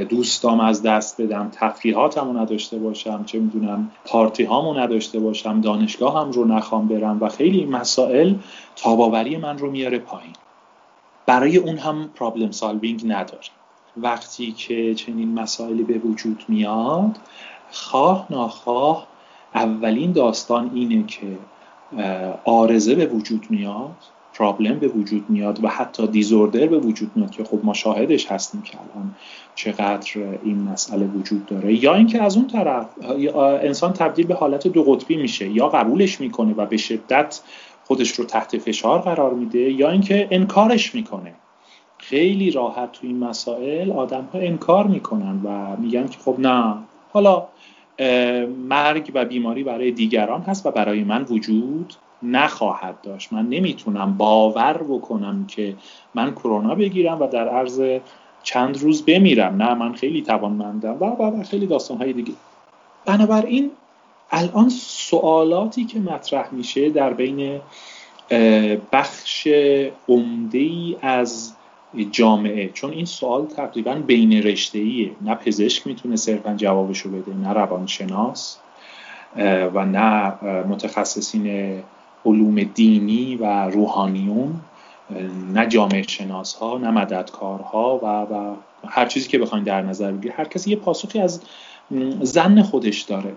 دوستام 0.09 0.61
از 0.61 0.83
دست 0.83 1.21
بدم 1.21 1.51
تفریحاتم 1.53 2.33
رو 2.33 2.39
نداشته 2.39 2.79
باشم 2.79 3.25
چه 3.25 3.39
می‌دونم 3.39 3.91
پارتی 4.05 4.45
هامو 4.45 4.75
نداشته 4.75 5.19
باشم 5.21 5.61
دانشگاه 5.61 6.21
هم 6.21 6.31
رو 6.31 6.45
نخوام 6.45 6.89
برم 6.89 7.19
و 7.21 7.29
خیلی 7.29 7.65
مسائل 7.65 8.35
تاباوری 8.77 9.37
من 9.37 9.59
رو 9.59 9.71
میاره 9.71 9.99
پایین. 9.99 10.33
برای 11.27 11.57
اون 11.57 11.77
هم 11.79 12.11
پرابلم 12.15 12.51
سالوینگ 12.51 13.03
ندارم 13.05 13.56
وقتی 13.97 14.53
که 14.53 14.95
چنین 14.95 15.35
مسائلی 15.35 15.83
به 15.83 15.99
وجود 15.99 16.45
میاد 16.49 17.19
خواه 17.71 18.27
ناخواه 18.31 19.07
اولین 19.55 20.13
داستان 20.13 20.71
اینه 20.75 21.07
که 21.07 21.39
آرزه 22.45 22.95
به 22.95 23.07
وجود 23.07 23.47
میاد 23.51 23.97
پرابلم 24.35 24.79
به 24.79 24.89
وجود 24.89 25.25
میاد 25.29 25.65
و 25.65 25.69
حتی 25.69 26.07
دیزوردر 26.07 26.67
به 26.67 26.79
وجود 26.79 27.11
میاد 27.15 27.31
که 27.31 27.45
خب 27.45 27.61
ما 27.63 27.75
شاهدش 27.75 28.27
هستیم 28.33 28.63
که 28.63 28.79
الان 28.79 29.15
چقدر 29.55 30.11
این 30.45 30.59
مسئله 30.63 31.07
وجود 31.07 31.47
داره. 31.47 31.85
یا 31.85 31.95
اینکه 31.95 32.23
از 32.23 32.37
اون 32.37 32.47
طرف 32.47 32.87
انسان 33.63 33.93
تبدیل 33.93 34.27
به 34.27 34.35
حالت 34.35 34.69
دو 34.69 34.83
قطبی 34.83 35.17
میشه. 35.17 35.49
یا 35.51 35.69
قبولش 35.69 36.21
می‌کنه 36.21 36.55
و 36.55 36.67
به 36.67 36.77
شدت 36.77 37.41
خودش 37.85 38.11
رو 38.11 38.25
تحت 38.25 38.59
فشار 38.59 39.01
قرار 39.01 39.35
میده 39.35 39.59
یا 39.59 39.91
اینکه 39.91 40.29
انکارش 40.31 40.95
می‌کنه. 40.95 41.35
خیلی 41.99 42.51
راحت 42.51 42.93
تو 42.93 43.07
این 43.07 43.19
مسائل 43.19 43.93
آدم 43.93 44.29
ها 44.33 44.39
انکار 44.39 44.87
می‌کنن 44.87 45.41
و 45.45 45.77
میگن 45.77 46.07
که 46.07 46.19
خب 46.19 46.35
نه. 46.39 46.75
حالا 47.13 47.47
مرگ 48.69 49.11
و 49.15 49.25
بیماری 49.25 49.65
برای 49.65 49.91
دیگران 49.91 50.41
هست 50.41 50.67
و 50.67 50.71
برای 50.71 51.05
من 51.05 51.23
وجود 51.23 51.95
نخواهد 52.23 53.01
داشت. 53.03 53.33
من 53.33 53.49
نمی‌تونم 53.49 54.17
باور 54.17 54.83
بکنم 54.89 55.47
که 55.47 55.75
من 56.15 56.33
کرونا 56.33 56.75
بگیرم 56.75 57.23
و 57.23 57.27
در 57.27 57.49
عرض 57.49 57.83
چند 58.43 58.79
روز 58.79 59.05
بمیرم. 59.05 59.63
نه 59.63 59.75
من 59.75 59.93
خیلی 59.93 60.23
توانمندم 60.23 60.97
و 61.01 61.05
و 61.05 61.43
خیلی 61.43 61.67
داستان 61.67 61.99
های 61.99 62.13
دیگه. 62.13 62.33
بنابراین 63.05 63.71
الان 64.31 64.69
سوالاتی 64.69 65.85
که 65.85 65.99
مطرح 65.99 66.55
میشه 66.55 66.91
در 66.91 67.13
بین 67.13 67.61
بخش 68.93 69.49
عمده 70.09 70.59
ای 70.59 70.97
از 71.03 71.53
جامعه. 72.11 72.69
چون 72.69 72.91
این 72.91 73.05
سوال 73.05 73.47
تقریبا 73.47 73.95
بین 73.95 74.33
رشته 74.33 74.79
ایه 74.79 75.11
نه 75.21 75.35
پزشک 75.35 75.87
می‌تونه 75.87 76.17
صرفا 76.17 76.55
جوابشو 76.55 77.11
بده 77.11 77.35
نه 77.35 77.53
روانشناس 77.53 78.59
و 79.75 79.87
نه 79.87 80.33
متخصصین 80.65 81.77
علوم 82.27 82.63
دینی 82.63 83.37
و 83.37 83.69
روحانیون 83.69 84.61
نه 85.55 85.67
جامعه 85.67 86.03
شناس 86.03 86.55
ها 86.55 86.79
نه 86.79 86.91
مددکارها 86.91 88.01
و, 88.03 88.07
و 88.07 88.55
هر 88.89 89.07
چیزی 89.07 89.29
که 89.29 89.39
بخواین 89.39 89.65
در 89.65 89.83
نظر 89.83 90.13
بگیر 90.13 90.33
هر 90.33 90.45
کسی 90.45 90.71
یه 90.71 90.77
پاسخی 90.77 91.21
از 91.21 91.41
زن 92.21 92.63
خودش 92.63 93.03
داره 93.03 93.33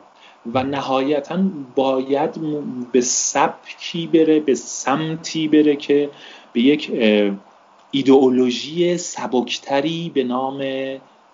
و 0.53 0.63
نهایتا 0.63 1.39
باید 1.75 2.39
به 2.91 3.01
سبکی 3.01 4.07
بره 4.07 4.39
به 4.39 4.55
سمتی 4.55 5.47
بره 5.47 5.75
که 5.75 6.09
به 6.53 6.61
یک 6.61 6.91
ایدئولوژی 7.91 8.97
سبکتری 8.97 10.11
به 10.13 10.23
نام 10.23 10.63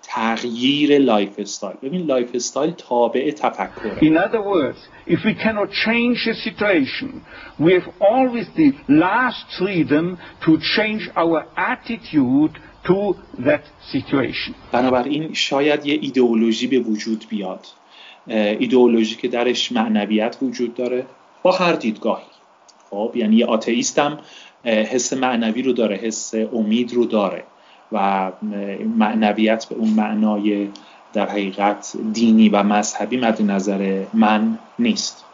تغییر 0.08 0.98
lifestyle. 0.98 1.78
ببین 1.84 2.06
lifestyle 2.06 2.72
تابع 2.72 3.32
تفکره. 3.32 4.00
In 4.00 4.18
other 4.18 4.42
words, 4.42 4.78
if 5.08 5.20
we 5.26 5.34
cannot 5.34 5.70
change 5.86 6.28
a 6.28 6.34
situation, 6.34 7.22
we 7.60 7.74
have 7.74 7.88
always 8.00 8.48
the 8.56 8.72
last 8.88 9.46
freedom 9.60 10.18
to 10.46 10.52
change 10.76 11.04
our 11.16 11.40
attitude 11.58 12.54
to 12.88 13.16
that 13.48 13.64
situation. 13.94 14.54
بنابراین 14.72 15.34
شاید 15.34 15.86
یه 15.86 16.00
ایدئولوژی 16.02 16.68
به 16.68 16.80
وجود 16.80 17.26
بیاد. 17.30 17.66
ایدئولوژی 18.28 19.16
که 19.16 19.28
درش 19.28 19.72
معنویت 19.72 20.38
وجود 20.42 20.76
داره. 20.76 21.06
با 21.44 21.52
هر 21.52 21.74
دیدگاهی. 21.74 22.26
خب 22.90 23.12
یعنی 23.16 23.36
یه 23.36 23.46
آتئیستم 23.46 24.20
حس 24.66 25.14
معنوی 25.14 25.62
رو 25.62 25.74
داره 25.74 25.96
حس 25.96 26.34
امید 26.54 26.94
رو 26.94 27.06
داره 27.06 27.44
و 27.92 28.32
معنویت 28.98 29.66
به 29.66 29.76
اون 29.76 29.90
معنای 29.90 30.68
در 31.14 31.30
حقیقت 31.30 31.94
دینی 32.14 32.50
و 32.50 32.64
مذهبی 32.64 33.18
مد 33.18 33.42
نظر 33.42 34.04
من 34.14 34.58
نیست. 34.80 35.26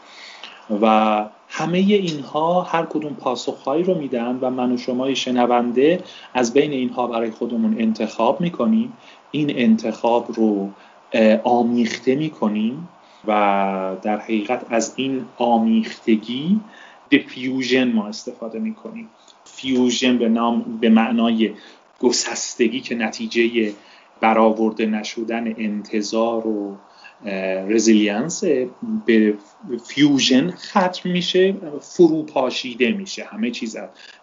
و 0.81 1.25
همه 1.49 1.77
اینها 1.77 2.61
هر 2.61 2.85
کدوم 2.85 3.13
پاسخهایی 3.13 3.83
رو 3.83 3.97
میدن 3.97 4.37
و 4.41 4.49
من 4.49 4.71
و 4.71 4.77
شما 4.77 5.13
شنونده 5.13 6.03
از 6.33 6.53
بین 6.53 6.71
اینها 6.71 7.07
برای 7.07 7.31
خودمون 7.31 7.75
انتخاب 7.79 8.41
می‌کنیم. 8.41 8.93
این 9.31 9.51
انتخاب 9.55 10.27
رو 10.33 10.69
آمیخته 11.43 12.15
می‌کنیم 12.15 12.89
و 13.27 13.31
در 14.01 14.17
حقیقت 14.17 14.65
از 14.69 14.93
این 14.95 15.25
آمیختگی 15.37 16.59
دیفیوژن 17.09 17.91
ما 17.91 18.07
استفاده 18.07 18.59
می‌کنیم. 18.59 19.09
fusion 19.61 20.17
به 20.17 20.29
نام 20.29 20.77
به 20.81 20.89
معنای 20.89 21.51
گسستگی 21.99 22.79
که 22.79 22.95
نتیجه 22.95 23.73
برآورده 24.21 24.85
نشدن 24.85 25.47
انتظار 25.57 26.47
و 26.47 26.77
resilience 27.69 28.43
به 29.05 29.33
fusion 29.85 30.51
ختم 30.51 31.09
میشه 31.09 31.55
فروپاشیده 31.81 32.91
میشه 32.91 33.23
همه 33.23 33.51
چیز 33.51 33.77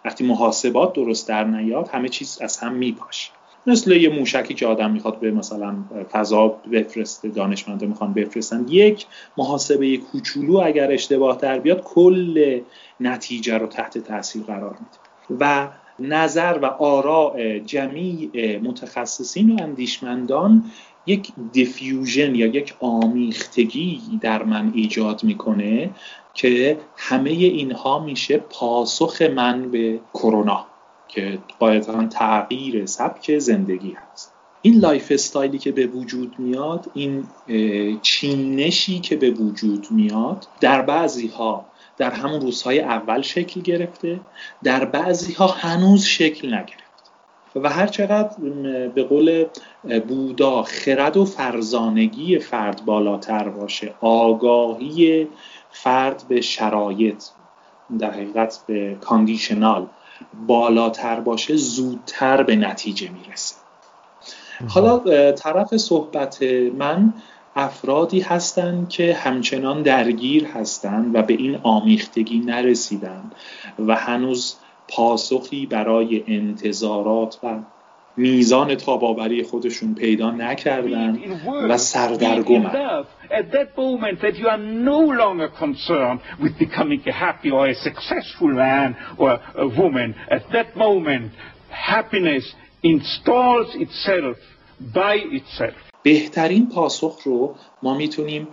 وقتی 0.05 0.23
محاسبات 0.23 0.93
درست 0.93 1.27
در 1.27 1.43
نیاد 1.43 1.87
همه 1.87 2.09
چیز 2.09 2.37
از 2.41 2.57
هم 2.57 2.73
میپاشه. 2.73 3.31
مثل 3.67 3.91
یه 3.91 4.09
موشکی 4.09 4.53
که 4.53 4.67
آدم 4.67 4.91
می‌خواد 4.91 5.19
به 5.19 5.31
مثلا 5.31 5.75
فضا 6.11 6.47
بفرسته 6.47 7.29
دانشمنده 7.29 7.85
می‌خوان 7.85 8.13
بفرستن 8.13 8.65
یک 8.69 9.05
محاسبه 9.37 9.97
کوچولو 9.97 10.57
اگر 10.57 10.91
اشتباه 10.91 11.37
در 11.37 11.59
بیاد 11.59 11.83
کل 11.83 12.59
نتیجه 12.99 13.57
رو 13.57 13.67
تحت 13.67 13.97
تاثیر 13.97 14.43
قرار 14.43 14.71
میده. 14.71 15.08
و 15.39 15.67
نظر 15.99 16.59
و 16.61 16.65
آراء 16.65 17.59
جمیع 17.59 18.57
متخصصین 18.57 19.51
و 19.51 19.63
اندیشمندان 19.63 20.63
یک 21.05 21.31
diffusion 21.51 22.35
یا 22.35 22.47
یک 22.47 22.75
آمیختگی 22.79 24.01
در 24.21 24.43
من 24.43 24.71
ایجاد 24.75 25.23
می‌کنه 25.23 25.89
که 26.33 26.77
همه 26.97 27.29
اینها 27.29 27.99
میشه 27.99 28.37
پاسخ 28.37 29.21
من 29.21 29.71
به 29.71 29.99
کرونا 30.13 30.65
که 31.07 31.39
قاعدتا 31.59 32.07
تغییر 32.07 32.85
سبک 32.85 33.37
زندگی 33.37 33.97
هست. 34.11 34.33
این 34.61 34.79
lifestyle 34.79 35.11
ی 35.11 35.57
که 35.57 35.71
به 35.71 35.87
وجود 35.87 36.35
میاد 36.37 36.91
این 36.93 37.23
چینشی 38.01 38.99
که 38.99 39.15
به 39.15 39.31
وجود 39.31 39.87
میاد 39.91 40.47
در 40.59 40.81
بعضی 40.81 41.27
ها 41.27 41.65
در 41.99 42.11
همون 42.11 42.41
روزهای 42.41 42.79
اول 42.79 43.21
شکل 43.21 43.61
گرفته 43.61 44.19
در 44.63 44.85
بعضی 44.85 45.33
ها 45.33 45.47
هنوز 45.47 46.05
شکل 46.05 46.47
نگرفت 46.47 46.89
و 47.55 47.69
هر 47.69 47.87
چقدر 47.87 48.37
به 48.87 49.03
قول 49.03 49.45
بودا 50.07 50.63
خرد 50.63 51.17
و 51.17 51.25
فرزانگی 51.25 52.39
فرد 52.39 52.85
بالاتر 52.85 53.49
باشه 53.49 53.93
آگاهی 54.01 55.27
فرد 55.71 56.23
به 56.27 56.41
شرایط 56.41 57.23
در 57.99 58.11
حقیقت 58.11 58.59
به 58.67 58.97
کاندیشنال 59.01 59.87
بالاتر 60.47 61.19
باشه 61.19 61.55
زودتر 61.55 62.43
به 62.43 62.55
نتیجه 62.55 63.09
می‌رسه. 63.09 63.55
حالا 64.67 65.31
طرف 65.31 65.77
صحبت 65.77 66.43
من 66.77 67.13
افرادی 67.55 68.19
هستند 68.19 68.89
که 68.89 69.13
همچنان 69.13 69.81
درگیر 69.81 70.45
هستند 70.45 71.15
و 71.15 71.21
به 71.21 71.33
این 71.33 71.59
آمیختگی 71.63 72.39
نرسیدند 72.39 73.35
و 73.87 73.95
هنوز 73.95 74.55
پاسخی 74.87 75.65
برای 75.65 76.23
انتظارات 76.27 77.39
و 77.43 77.59
میزان 78.17 78.75
تاباوری 78.75 79.43
خودشون 79.43 79.95
پیدا 79.95 80.31
نکردن 80.31 81.19
و 81.69 81.77
سردرگومند. 81.77 83.05
بهترین 96.03 96.69
پاسخ 96.69 97.19
رو 97.23 97.55
ما 97.83 97.93
می‌تونیم 97.93 98.47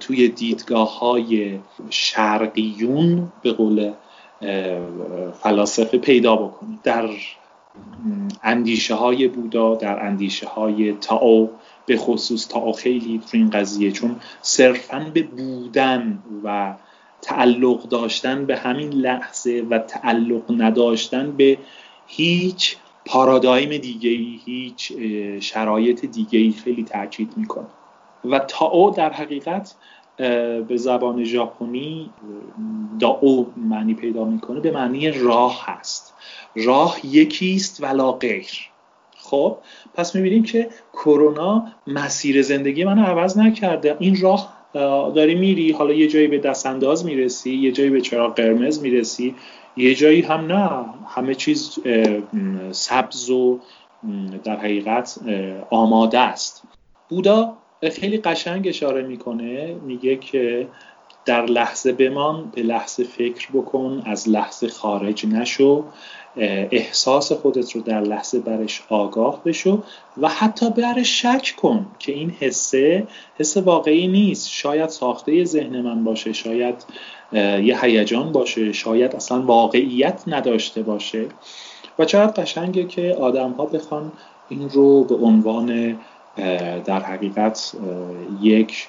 توی 0.00 0.28
دیدگاه 0.28 0.98
های 0.98 1.58
شرقیون 1.90 3.32
به 3.42 3.52
قول 3.52 3.92
فلاسفه 5.42 5.98
پیدا 5.98 6.36
بکنیم. 6.36 6.80
در 6.82 7.08
اندیشه 8.42 8.94
های 8.94 9.28
بودا 9.28 9.74
در 9.74 10.06
اندیشه 10.06 10.48
های 10.48 10.92
تاو 10.92 11.50
به 11.86 11.96
خصوص 11.96 12.46
تاو 12.46 12.72
خیلی 12.72 13.18
تو 13.30 13.36
این 13.36 13.50
قضیه 13.50 13.92
چون 13.92 14.16
صرفا 14.42 15.10
به 15.14 15.22
بودن 15.22 16.18
و 16.44 16.74
تعلق 17.22 17.82
داشتن 17.82 18.46
به 18.46 18.56
همین 18.56 18.92
لحظه 18.92 19.66
و 19.70 19.78
تعلق 19.78 20.42
نداشتن 20.50 21.32
به 21.32 21.58
هیچ 22.06 22.76
پارادایم 23.10 23.76
دیگه 23.76 24.10
ای 24.10 24.40
هیچ 24.44 24.92
شرایط 25.40 26.04
دیگه 26.04 26.38
ای 26.38 26.50
خیلی 26.50 26.84
تاکید 26.84 27.32
می‌کنه. 27.36 27.66
و 28.24 28.38
تاو 28.38 28.90
در 28.90 29.12
حقیقت 29.12 29.74
به 30.68 30.76
زبان 30.76 31.24
ژاپنی 31.24 32.10
داو 33.00 33.46
معنی 33.56 33.94
پیدا 33.94 34.24
می‌کنه 34.24 34.60
به 34.60 34.70
معنی 34.70 35.10
راه 35.10 35.64
هست. 35.66 36.14
راه 36.56 36.98
یکیست 37.04 37.82
ولا 37.82 38.12
غیر. 38.12 38.50
خب 39.16 39.56
پس 39.94 40.14
می‌بینیم 40.14 40.42
که 40.42 40.68
کرونا 40.92 41.66
مسیر 41.86 42.42
زندگی 42.42 42.84
منو 42.84 43.02
عوض 43.02 43.38
نکرده. 43.38 43.96
این 43.98 44.20
راه 44.20 44.60
داری 45.14 45.34
میری 45.34 45.72
حالا 45.72 45.92
یه 45.92 46.08
جایی 46.08 46.26
به 46.26 46.38
دست 46.38 46.66
انداز 46.66 47.04
می‌رسی 47.04 47.54
یه 47.54 47.72
جایی 47.72 47.90
به 47.90 48.00
چراغ 48.00 48.34
قرمز 48.34 48.82
می‌رسی. 48.82 49.34
یه 49.76 49.94
جایی 49.94 50.22
هم 50.22 50.46
نه. 50.46 50.84
همه 51.06 51.34
چیز 51.34 51.78
سبز 52.70 53.30
و 53.30 53.60
در 54.44 54.56
حقیقت 54.56 55.18
آماده 55.70 56.18
است. 56.18 56.62
بودا 57.08 57.56
خیلی 57.92 58.18
قشنگ 58.18 58.68
اشاره 58.68 59.02
می‌کنه. 59.02 59.74
میگه 59.74 60.16
که 60.16 60.68
در 61.24 61.46
لحظه 61.46 61.92
بمان 61.92 62.52
به 62.54 62.62
لحظه 62.62 63.04
فکر 63.04 63.48
بکن 63.52 64.02
از 64.06 64.28
لحظه 64.28 64.68
خارج 64.68 65.26
نشو 65.26 65.84
احساس 66.36 67.32
خودت 67.32 67.72
رو 67.72 67.80
در 67.80 68.00
لحظه 68.00 68.38
برش 68.38 68.82
آگاه 68.88 69.44
بشو 69.44 69.82
و 70.20 70.28
حتی 70.28 70.70
برش 70.70 71.22
شک 71.22 71.54
کن 71.56 71.86
که 71.98 72.12
این 72.12 72.30
حسه 72.30 73.06
حس 73.38 73.56
واقعی 73.56 74.08
نیست. 74.08 74.50
شاید 74.50 74.88
ساخته 74.88 75.44
ذهن 75.44 75.80
من 75.80 76.04
باشه 76.04 76.32
شاید 76.32 76.84
یه 77.32 77.84
هیجان 77.84 78.32
باشه 78.32 78.72
شاید 78.72 79.16
اصلا 79.16 79.42
واقعیت 79.42 80.22
نداشته 80.26 80.82
باشه. 80.82 81.26
و 81.98 82.04
چقدر 82.04 82.42
قشنگه 82.42 82.84
که 82.84 83.16
آدم 83.20 83.50
ها 83.50 83.66
بخوان 83.66 84.12
این 84.48 84.68
رو 84.68 85.04
به 85.04 85.14
عنوان 85.14 85.98
در 86.84 87.00
حقیقت 87.00 87.72
یک 88.40 88.88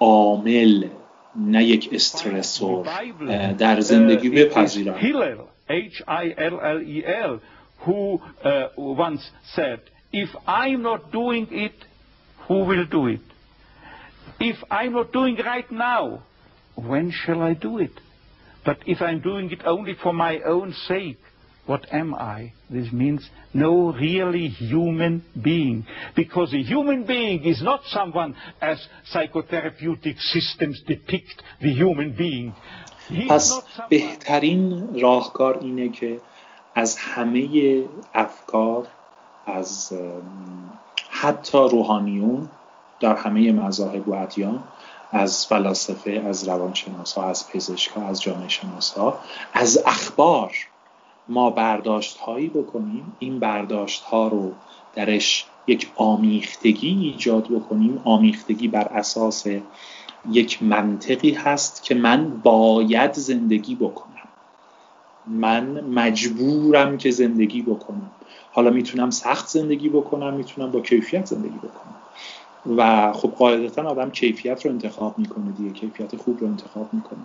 عامل 0.00 0.88
نه 1.36 1.64
یک 1.64 1.88
استرسور 1.92 2.86
در 3.58 3.80
زندگی 3.80 4.30
بپذیرن. 4.30 4.94
H-I-L-L-E-L 5.68 7.32
who 7.84 8.20
uh, 8.44 8.68
once 8.76 9.24
said 9.56 9.80
if 10.12 10.30
I'm 10.46 10.82
not 10.82 11.10
doing 11.10 11.48
it 11.50 11.76
who 12.46 12.58
will 12.64 12.84
do 12.84 13.06
it? 13.06 13.26
If 14.40 14.58
I'm 14.70 14.92
not 14.92 15.12
doing 15.12 15.36
right 15.36 15.70
now, 15.72 16.04
when 16.75 17.11
shall 17.11 17.41
I 17.41 17.53
do 17.53 17.77
it? 17.79 17.91
But 18.65 18.77
if 18.85 19.01
I'm 19.01 19.21
doing 19.21 19.51
it 19.51 19.61
only 19.65 19.95
for 19.95 20.13
my 20.13 20.39
own 20.41 20.73
sake, 20.87 21.19
what 21.65 21.85
am 21.93 22.15
I? 22.15 22.53
This 22.69 22.91
means 22.91 23.29
no 23.53 23.93
really 23.93 24.47
human 24.47 25.23
being. 25.41 25.85
Because 26.15 26.53
a 26.53 26.63
human 26.63 27.05
being 27.05 27.43
is 27.43 27.61
not 27.61 27.81
someone 27.85 28.35
as 28.61 28.79
psychotherapeutic 29.13 30.19
systems 30.19 30.81
depict 30.87 31.43
the 31.61 31.71
human 31.73 32.15
being. 32.15 32.53
پس 33.29 33.61
بهترین 33.89 34.89
راهکار 35.01 35.57
اینه 35.57 35.89
که 35.89 36.21
از 36.75 36.97
همه 36.97 37.83
افکار 38.13 38.87
از 39.45 39.93
حتی 41.09 41.57
روحانیون 41.57 42.49
در 42.99 43.15
همه 43.15 43.51
مذاهب 43.51 44.07
و 44.07 44.13
ادیان 44.13 44.63
از 45.16 45.46
فلاسفه 45.46 46.22
از 46.26 46.48
روانشناس 46.48 47.12
ها 47.12 47.24
از 47.24 47.48
پزشک 47.48 47.98
از 47.98 48.22
جامعه 48.22 48.48
شناس 48.48 48.92
ها 48.92 49.18
از 49.52 49.82
اخبار 49.86 50.54
ما 51.28 51.50
برداشت 51.50 52.18
هایی 52.18 52.48
بکنیم. 52.48 53.16
این 53.18 53.38
برداشت 53.38 54.02
ها 54.02 54.28
رو 54.28 54.52
درش 54.94 55.46
یک 55.66 55.90
آمیختگی 55.96 56.88
ایجاد 56.88 57.48
بکنیم. 57.48 58.00
آمیختگی 58.04 58.68
بر 58.68 58.88
اساس 58.88 59.46
یک 60.30 60.62
منطقی 60.62 61.30
هست 61.30 61.82
که 61.82 61.94
من 61.94 62.40
باید 62.42 63.12
زندگی 63.12 63.74
بکنم. 63.74 64.10
من 65.26 65.80
مجبورم 65.80 66.98
که 66.98 67.10
زندگی 67.10 67.62
بکنم. 67.62 68.10
حالا 68.52 68.70
می‌تونم 68.70 69.10
سخت 69.10 69.48
زندگی 69.48 69.88
بکنم 69.88 70.34
می‌تونم 70.34 70.70
با 70.70 70.80
کیفیت 70.80 71.26
زندگی 71.26 71.58
بکنم. 71.58 72.03
و 72.76 73.12
خب 73.12 73.28
قاعدتا 73.28 73.82
آدم 73.82 74.10
کیفیت 74.10 74.64
رو 74.64 74.70
انتخاب 74.70 75.18
می‌کنه 75.18 75.52
دیگه 75.58 75.70
کیفیت 75.70 76.16
خوب 76.16 76.40
رو 76.40 76.46
انتخاب 76.46 76.88
می‌کنه. 76.92 77.20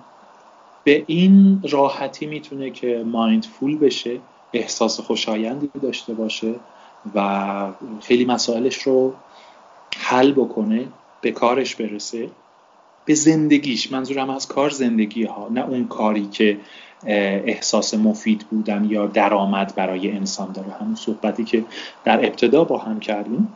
به 0.83 1.03
این 1.07 1.63
راحتی 1.69 2.25
می‌تونه 2.25 2.69
که 2.69 3.03
مایندفول 3.07 3.77
بشه 3.77 4.19
احساس 4.53 4.99
خوشایندی 4.99 5.69
داشته 5.81 6.13
باشه 6.13 6.53
و 7.15 7.71
خیلی 8.01 8.25
مسائلش 8.25 8.81
رو 8.81 9.13
حل 9.97 10.31
بکنه 10.31 10.87
به 11.21 11.31
کارش 11.31 11.75
برسه. 11.75 12.29
به 13.05 13.15
زندگیش 13.15 13.91
منظورم 13.91 14.29
از 14.29 14.47
کار 14.47 14.69
زندگی 14.69 15.23
ها 15.23 15.47
نه 15.51 15.65
اون 15.65 15.87
کاری 15.87 16.27
که 16.27 16.57
احساس 17.05 17.93
مفید 17.93 18.45
بودن 18.51 18.85
یا 18.89 19.05
درآمد 19.07 19.75
برای 19.75 20.11
انسان 20.11 20.51
داره. 20.51 20.71
همون 20.71 20.95
صحبتی 20.95 21.43
که 21.43 21.65
در 22.03 22.25
ابتدا 22.25 22.63
با 22.63 22.77
هم 22.77 22.99
کردیم. 22.99 23.47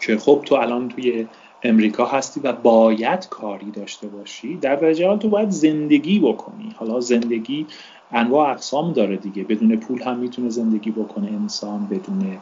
که 0.00 0.18
خب 0.18 0.42
تو 0.44 0.54
الان 0.54 0.88
توی 0.88 1.26
امریکا 1.62 2.04
هستی 2.06 2.40
و 2.40 2.52
باید 2.52 3.28
کاری 3.28 3.70
داشته 3.70 4.06
باشی 4.06 4.56
در 4.56 4.76
درجه 4.76 5.16
تو 5.16 5.28
باید 5.28 5.50
زندگی 5.50 6.18
بکنی. 6.18 6.74
حالا 6.76 7.00
زندگی 7.00 7.66
انواع 8.12 8.50
اقسام 8.50 8.92
داره 8.92 9.16
دیگه. 9.16 9.44
بدون 9.44 9.76
پول 9.76 10.02
هم 10.02 10.18
می‌تونه 10.18 10.48
زندگی 10.48 10.90
بکنه 10.90 11.26
انسان 11.26 11.86
بدون 11.86 12.38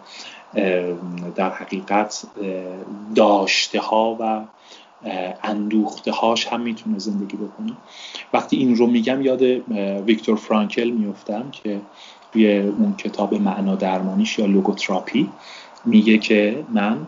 در 1.34 1.50
حقیقت 1.50 2.26
داشته 3.14 3.80
ها 3.80 4.16
و 4.20 4.44
اندوخته 5.42 6.12
هاش 6.12 6.46
هم 6.46 6.60
می‌تونه 6.60 6.98
زندگی 6.98 7.36
بکنه. 7.36 7.72
وقتی 8.32 8.56
این 8.56 8.76
رو 8.76 8.86
میگم 8.86 9.22
یاد 9.22 9.42
ویکتور 10.06 10.36
فرانکل 10.36 10.90
میفتم 10.90 11.50
که 11.50 11.80
توی 12.32 12.58
اون 12.58 12.94
کتاب 12.98 13.34
معنا 13.34 13.74
درمانیش 13.74 14.38
یا 14.38 14.46
لوگوتراپی 14.46 15.28
میگه 15.84 16.18
که 16.18 16.64
من 16.72 17.06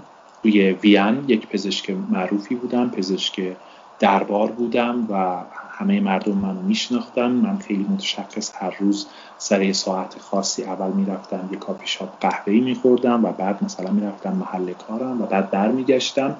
توی 0.48 0.70
وین 0.70 1.24
یک 1.28 1.46
پزشک 1.48 1.90
معروفی 2.10 2.54
بودم 2.54 2.90
پزشک 2.90 3.56
دربار 3.98 4.50
بودم 4.50 5.06
و 5.10 5.36
همه 5.70 6.00
مردم 6.00 6.32
منو 6.32 6.62
میشناختن. 6.62 7.30
من 7.30 7.58
خیلی 7.58 7.86
متشخص 7.90 8.52
هر 8.54 8.76
روز 8.80 9.06
سر 9.38 9.72
ساعت 9.72 10.18
خاصی 10.18 10.64
اول 10.64 10.90
می‌رفتم 10.90 11.48
یه 11.52 11.58
کافی 11.58 11.86
شاپ 11.86 12.20
قهوه‌ای 12.20 12.60
میخوردم 12.60 13.24
و 13.24 13.32
بعد 13.32 13.64
مثلا 13.64 13.90
می‌رفتم 13.90 14.32
محل 14.32 14.72
کارم 14.72 15.22
و 15.22 15.26
بعد 15.26 15.50
برمیگشتم 15.50 16.36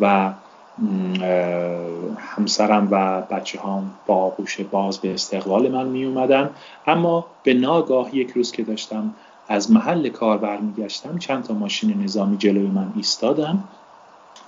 و 0.00 0.32
همسرم 2.18 2.88
و 2.90 3.20
بچه 3.20 3.60
هم 3.60 3.90
با 4.06 4.14
آغوش 4.14 4.60
باز 4.60 4.98
به 4.98 5.14
استقبال 5.14 5.68
من 5.68 5.86
می 5.86 6.04
اومدن 6.04 6.50
اما 6.86 7.26
به 7.42 7.54
ناگاه 7.54 8.16
یک 8.16 8.30
روز 8.30 8.52
که 8.52 8.62
داشتم 8.62 9.14
از 9.50 9.70
محل 9.70 10.08
کار 10.08 10.38
برمیگشتم 10.38 11.18
چند 11.18 11.44
تا 11.44 11.54
ماشین 11.54 12.02
نظامی 12.02 12.36
جلوی 12.36 12.66
من 12.66 12.92
ایستادن 12.96 13.64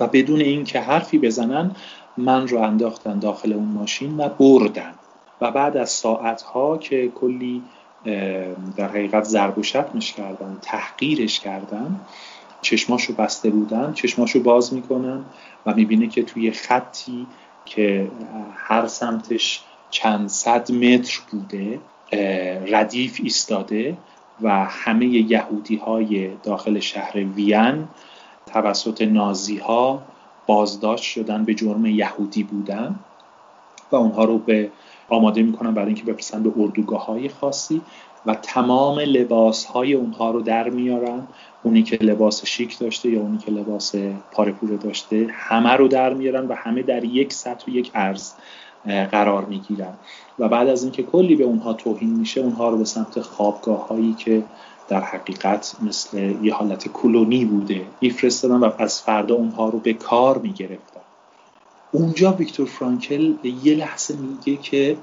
و 0.00 0.06
بدون 0.06 0.40
اینکه 0.40 0.80
حرفی 0.80 1.18
بزنن 1.18 1.70
من 2.16 2.48
رو 2.48 2.58
انداختن 2.58 3.18
داخل 3.18 3.52
اون 3.52 3.68
ماشین 3.68 4.16
و 4.16 4.28
بردن. 4.28 4.94
و 5.40 5.50
بعد 5.50 5.76
از 5.76 5.90
ساعتها 5.90 6.78
که 6.78 7.08
کلی 7.08 7.62
در 8.76 8.88
حقیقت 8.88 9.24
ضرب 9.24 9.58
و 9.58 9.62
شتمش 9.62 10.12
کردن 10.12 10.58
تحقیرش 10.62 11.40
کردن 11.40 12.00
چشماشو 12.62 13.12
بسته 13.14 13.50
بودن 13.50 13.92
چشماشو 13.92 14.42
باز 14.42 14.74
می‌کنن 14.74 15.24
و 15.66 15.74
می‌بینه 15.74 16.06
که 16.06 16.22
توی 16.22 16.50
خطی 16.50 17.26
که 17.64 18.10
هر 18.54 18.86
سمتش 18.86 19.62
چند 19.90 20.28
صد 20.28 20.72
متر 20.72 21.20
بوده 21.30 21.80
ردیف 22.66 23.20
ایستاده 23.22 23.96
و 24.40 24.64
همه 24.64 25.06
یهودی 25.06 25.76
های 25.76 26.28
داخل 26.42 26.78
شهر 26.78 27.16
وین 27.16 27.88
توسط 28.46 29.02
نازی 29.02 29.58
ها 29.58 30.02
بازداشت 30.46 31.04
شدن 31.04 31.44
به 31.44 31.54
جرم 31.54 31.86
یهودی 31.86 32.42
بودن 32.42 32.94
و 33.92 33.96
اونها 33.96 34.24
رو 34.24 34.38
به 34.38 34.70
آماده 35.08 35.42
می‌کنن 35.42 35.74
برای 35.74 35.86
اینکه 35.86 36.04
بفرستن 36.04 36.42
به 36.42 36.52
اردوگاه 36.56 37.06
های 37.06 37.28
خاصی 37.28 37.80
و 38.26 38.34
تمام 38.34 38.98
لباس 38.98 39.64
های 39.64 39.94
اونها 39.94 40.30
رو 40.30 40.40
در 40.40 40.70
میارن. 40.70 41.26
اونی 41.62 41.82
که 41.82 41.96
لباس 41.96 42.46
شیک 42.46 42.78
داشته 42.78 43.08
یا 43.08 43.20
اونی 43.20 43.38
که 43.38 43.50
لباس 43.50 43.94
پارپوره 44.32 44.76
داشته 44.76 45.26
همه 45.30 45.72
رو 45.72 45.88
در 45.88 46.14
میارن 46.14 46.46
و 46.46 46.54
همه 46.54 46.82
در 46.82 47.04
یک 47.04 47.32
سطح 47.32 47.64
و 47.66 47.74
یک 47.74 47.90
عرض 47.94 48.32
قرار 48.84 49.44
می‌گیرن. 49.44 49.94
و 50.38 50.48
بعد 50.48 50.68
از 50.68 50.82
اینکه 50.82 51.02
کلی 51.02 51.36
به 51.36 51.44
اونها 51.44 51.72
توهین 51.72 52.10
میشه 52.10 52.40
اونها 52.40 52.68
رو 52.68 52.78
به 52.78 52.84
سمت 52.84 53.20
خوابگاه 53.20 53.88
هایی 53.88 54.14
که 54.14 54.42
در 54.88 55.00
حقیقت 55.00 55.76
مثل 55.82 56.18
یه 56.42 56.54
حالت 56.54 56.88
کلونی 56.88 57.44
بوده 57.44 57.86
میفرستادن 58.00 58.56
و 58.56 58.70
از 58.78 59.02
فردا 59.02 59.34
اونها 59.34 59.68
رو 59.68 59.78
به 59.78 59.92
کار 59.92 60.38
می‌گرفتن. 60.38 61.00
اونجا 61.92 62.32
ویکتور 62.32 62.66
فرانکل 62.66 63.34
یه 63.62 63.74
لحظه 63.74 64.16
میگه 64.16 64.62
که 64.62 64.96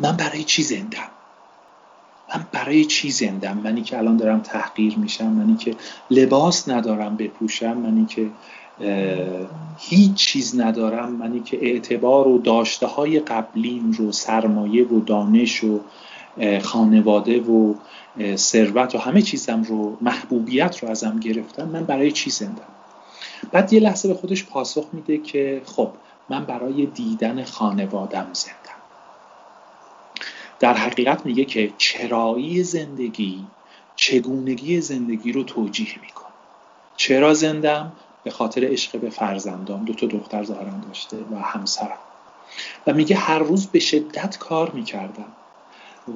من 0.00 0.16
برای 0.16 0.44
چی 0.44 0.62
زندم؟ 0.62 1.11
من 2.34 2.46
برای 2.52 2.84
چی 2.84 3.10
زندم؟ 3.10 3.58
منی 3.58 3.82
که 3.82 3.98
الان 3.98 4.16
دارم 4.16 4.40
تحقیر 4.40 4.98
میشم 4.98 5.26
منی 5.26 5.56
که 5.56 5.74
لباس 6.10 6.68
ندارم 6.68 7.16
بپوشم 7.16 7.76
منی 7.76 8.06
که 8.06 8.30
هیچ 9.78 10.14
چیز 10.14 10.60
ندارم 10.60 11.12
منی 11.12 11.40
که 11.40 11.58
اعتبار 11.62 12.28
و 12.28 12.38
داشته 12.38 12.86
های 12.86 13.20
قبلیم 13.20 13.90
رو 13.90 14.12
سرمایه 14.12 14.84
و 14.88 15.00
دانش 15.00 15.64
و 15.64 15.80
خانواده 16.62 17.40
و 17.40 17.74
ثروت 18.36 18.94
و 18.94 18.98
همه 18.98 19.22
چیزم 19.22 19.62
رو 19.62 19.96
محبوبیت 20.00 20.78
رو 20.78 20.90
ازم 20.90 21.20
گرفتن 21.20 21.68
من 21.68 21.84
برای 21.84 22.12
چی 22.12 22.30
زندم؟ 22.30 22.72
بعد 23.52 23.72
یه 23.72 23.80
لحظه 23.80 24.08
به 24.08 24.14
خودش 24.14 24.44
پاسخ 24.44 24.84
میده 24.92 25.18
که 25.18 25.62
خب 25.64 25.90
من 26.28 26.44
برای 26.44 26.86
دیدن 26.86 27.44
خانوادم 27.44 28.26
زندم. 28.32 28.61
در 30.62 30.74
حقیقت 30.74 31.26
میگه 31.26 31.44
که 31.44 31.72
چرایی 31.78 32.62
زندگی 32.62 33.46
چگونگی 33.96 34.80
زندگی 34.80 35.32
رو 35.32 35.42
توجیه 35.42 36.00
می‌کنه. 36.02 36.32
چرا 36.96 37.34
زندم؟ 37.34 37.92
به 38.24 38.30
خاطر 38.30 38.64
عشق 38.64 39.00
به 39.00 39.10
فرزندام. 39.10 39.84
دو 39.84 39.94
تا 39.94 40.06
دختر 40.06 40.44
ظاهرا 40.44 40.70
داشته 40.88 41.16
و 41.16 41.38
همسرم. 41.38 41.98
و 42.86 42.92
میگه 42.92 43.16
هر 43.16 43.38
روز 43.38 43.66
به 43.66 43.78
شدت 43.78 44.38
کار 44.38 44.70
می‌کردم 44.70 45.32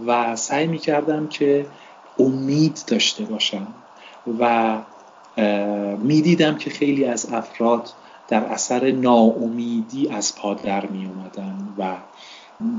و 0.06 0.36
سعی 0.36 0.66
می‌کردم 0.66 1.28
که 1.28 1.66
امید 2.18 2.80
داشته 2.86 3.24
باشم 3.24 3.66
و 4.38 4.76
می‌دیدم 5.98 6.58
که 6.58 6.70
خیلی 6.70 7.04
از 7.04 7.32
افراد 7.32 7.90
در 8.28 8.44
اثر 8.44 8.90
ناامیدی 8.90 10.08
از 10.08 10.36
پا 10.36 10.54
در 10.54 10.86
می 10.86 11.06
اومدن 11.06 11.74
و 11.78 11.96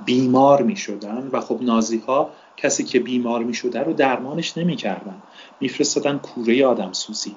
بیمار 0.05 0.61
می 0.61 0.75
شدن 0.75 1.29
و 1.31 1.41
خب 1.41 1.59
نازی 1.61 1.97
ها 2.07 2.29
کسی 2.57 2.83
که 2.83 2.99
بیمار 2.99 3.43
می 3.43 3.53
شده 3.53 3.83
رو 3.83 3.93
درمانش 3.93 4.57
نمی 4.57 4.75
کردن 4.75 5.21
می 5.59 5.69
فرستادن 5.69 6.17
کوره 6.17 6.65
آدم 6.65 6.93
سوزی 6.93 7.35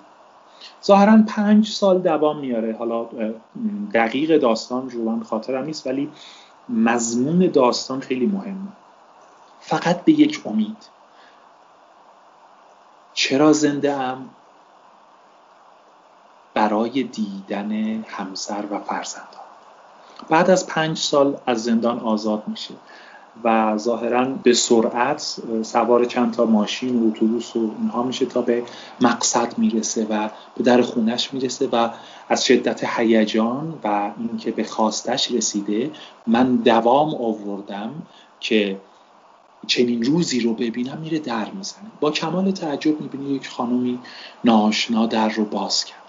ظاهرا 0.85 1.23
پنج 1.29 1.69
سال 1.69 1.99
دوام 1.99 2.39
میاره 2.39 2.77
حالا 2.77 3.09
دقیق 3.95 4.39
داستان 4.39 4.91
رو 4.91 5.05
من 5.05 5.23
خاطرم 5.23 5.65
نیست 5.65 5.87
ولی 5.87 6.11
مضمون 6.69 7.47
داستان 7.47 8.01
خیلی 8.01 8.27
مهمه. 8.27 8.73
فقط 9.61 10.05
به 10.05 10.13
یک 10.13 10.43
امید. 10.45 10.77
چرا 13.15 13.53
زنده 13.53 13.93
ام؟ 13.93 14.31
بر 16.55 16.69
برای 16.69 17.03
دیدن 17.03 17.73
همسر 18.09 18.65
و 18.71 18.79
فرزندان. 18.79 19.50
بعد 20.29 20.51
از 20.51 20.67
پنج 20.67 20.99
سال 20.99 21.37
از 21.47 21.65
زندان 21.65 21.99
آزاد 21.99 22.43
میشه 22.47 22.75
و 23.45 23.79
ظاهرا 23.79 24.25
به 24.25 24.53
سرعت 24.53 25.37
سوار 25.63 26.05
چند 26.05 26.35
تا 26.35 26.45
ماشین 26.45 27.03
و 27.03 27.09
اتوبوس 27.09 27.57
و 27.57 27.71
اینها 27.81 28.03
میشه 28.03 28.27
تا 28.27 28.43
به 28.43 28.63
مقصد 29.01 29.59
می‌رسه 29.59 30.07
و 30.11 30.29
به 30.57 30.65
در 30.65 30.83
خونش 30.83 31.35
می‌رسه 31.35 31.69
و 31.73 31.89
از 32.29 32.45
شدت 32.45 32.85
هیجان 32.85 33.79
و 33.85 34.11
اینکه 34.19 34.51
به 34.51 34.65
خواستش 34.65 35.31
رسیده 35.31 35.91
من 36.27 36.57
دوام 36.57 37.15
آوردم 37.15 37.91
که 38.41 38.81
چنین 39.67 40.03
روزی 40.03 40.41
رو 40.41 40.55
ببینم 40.55 40.99
میره 40.99 41.19
در 41.19 41.51
می‌زنه. 41.51 41.91
با 42.01 42.11
کمال 42.11 42.51
تعجب 42.51 43.01
می‌بینی 43.01 43.35
یک 43.35 43.49
خانومی 43.49 43.99
ناشنا 44.45 45.07
در 45.07 45.29
رو 45.29 45.45
باز 45.45 45.85
کرد. 45.85 46.00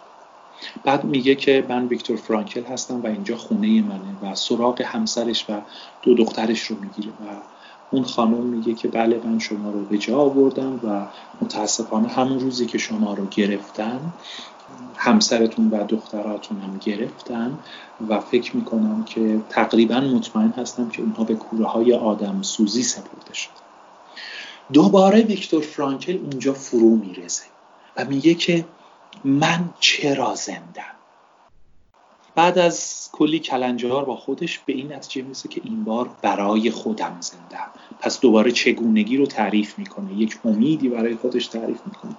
بعد 0.83 1.03
میگه 1.03 1.35
که 1.35 1.65
من 1.69 1.87
ویکتور 1.87 2.17
فرانکل 2.17 2.63
هستم 2.63 3.01
و 3.01 3.07
اینجا 3.07 3.37
خونه 3.37 3.81
منه 3.81 4.31
و 4.31 4.35
سراغ 4.35 4.81
همسرش 4.81 5.45
و 5.49 5.61
دو 6.01 6.13
دخترش 6.13 6.61
رو 6.61 6.75
می‌گیره 6.81 7.09
و 7.09 7.41
اون 7.91 8.03
خانم 8.03 8.43
میگه 8.43 8.73
که 8.73 8.87
بله 8.87 9.21
من 9.23 9.39
شما 9.39 9.71
رو 9.71 9.85
به 9.85 9.97
جا 9.97 10.17
آوردم 10.17 10.79
و 10.83 11.07
متاسفانه 11.41 12.07
همون 12.07 12.39
روزی 12.39 12.65
که 12.65 12.77
شما 12.77 13.13
رو 13.13 13.25
گرفتن 13.25 14.13
همسرتون 14.95 15.69
و 15.69 15.83
دختراتون 15.83 16.57
هم 16.57 16.77
گرفتن 16.85 17.59
و 18.09 18.19
فکر 18.19 18.55
می‌کنم 18.55 19.03
که 19.03 19.41
تقریبا 19.49 19.99
مطمئن 19.99 20.53
هستم 20.57 20.89
که 20.89 21.01
اونها 21.01 21.23
به 21.23 21.35
کوره 21.35 21.65
های 21.65 21.93
آدم 21.93 22.41
سوزی 22.41 22.83
سپرده 22.83 23.33
شد. 23.33 23.49
دوباره 24.73 25.21
ویکتور 25.21 25.61
فرانکل 25.61 26.17
اونجا 26.17 26.53
فرو 26.53 26.95
میرزه 26.95 27.43
و 27.97 28.05
میگه 28.05 28.33
که 28.33 28.65
من 29.23 29.69
چرا 29.79 30.35
زندم؟ 30.35 30.95
بعد 32.35 32.57
از 32.57 33.09
کلی 33.11 33.39
کلنجار 33.39 34.05
با 34.05 34.15
خودش 34.15 34.59
به 34.59 34.73
این 34.73 34.93
نتیجه 34.93 35.21
می‌رسه 35.21 35.49
که 35.49 35.61
این 35.63 35.83
بار 35.83 36.09
برای 36.21 36.71
خودم 36.71 37.17
زندم. 37.19 37.67
پس 37.99 38.19
دوباره 38.19 38.51
چگونگی 38.51 39.17
رو 39.17 39.25
تعریف 39.25 39.79
می‌کنه 39.79 40.13
یک 40.13 40.39
امیدی 40.45 40.89
برای 40.89 41.15
خودش 41.15 41.47
تعریف 41.47 41.79
می‌کنه 41.85 42.15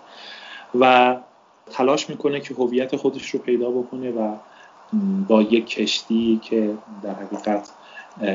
و 0.81 1.16
تلاش 1.70 2.11
می‌کنه 2.11 2.40
که 2.40 2.55
هویت 2.55 2.96
خودش 2.96 3.31
رو 3.31 3.38
پیدا 3.40 3.70
بکنه 3.70 4.11
و 4.11 4.37
با 5.28 5.42
یک 5.42 5.66
کشتی 5.66 6.40
که 6.42 6.74
در 7.02 7.14
حقیقت 7.14 7.70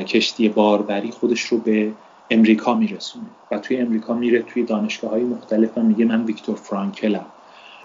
کشتی 0.06 0.48
باربری 0.48 1.10
خودش 1.10 1.40
رو 1.40 1.58
به 1.58 1.92
امریکا 2.30 2.74
میرسونه. 2.74 3.26
و 3.50 3.58
توی 3.58 3.76
امریکا 3.76 4.14
میره 4.14 4.42
توی 4.42 4.62
دانشگاه 4.62 5.10
های 5.10 5.22
مختلف 5.22 5.78
و 5.78 5.82
میگه 5.82 6.04
من 6.04 6.24
ویکتور 6.24 6.56
فرانکلم. 6.56 7.26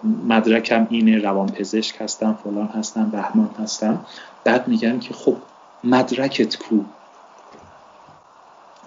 مدرکم 0.04 0.86
اینه 0.90 1.18
روانپزشک 1.18 2.00
هستم 2.00 2.38
فلان 2.44 2.66
هستم 2.66 3.10
بهمان 3.10 3.50
هستم. 3.58 4.06
بعد 4.44 4.68
میگن 4.68 4.98
که 4.98 5.14
خب 5.14 5.36
مدرکت 5.84 6.56
کو 6.56 6.80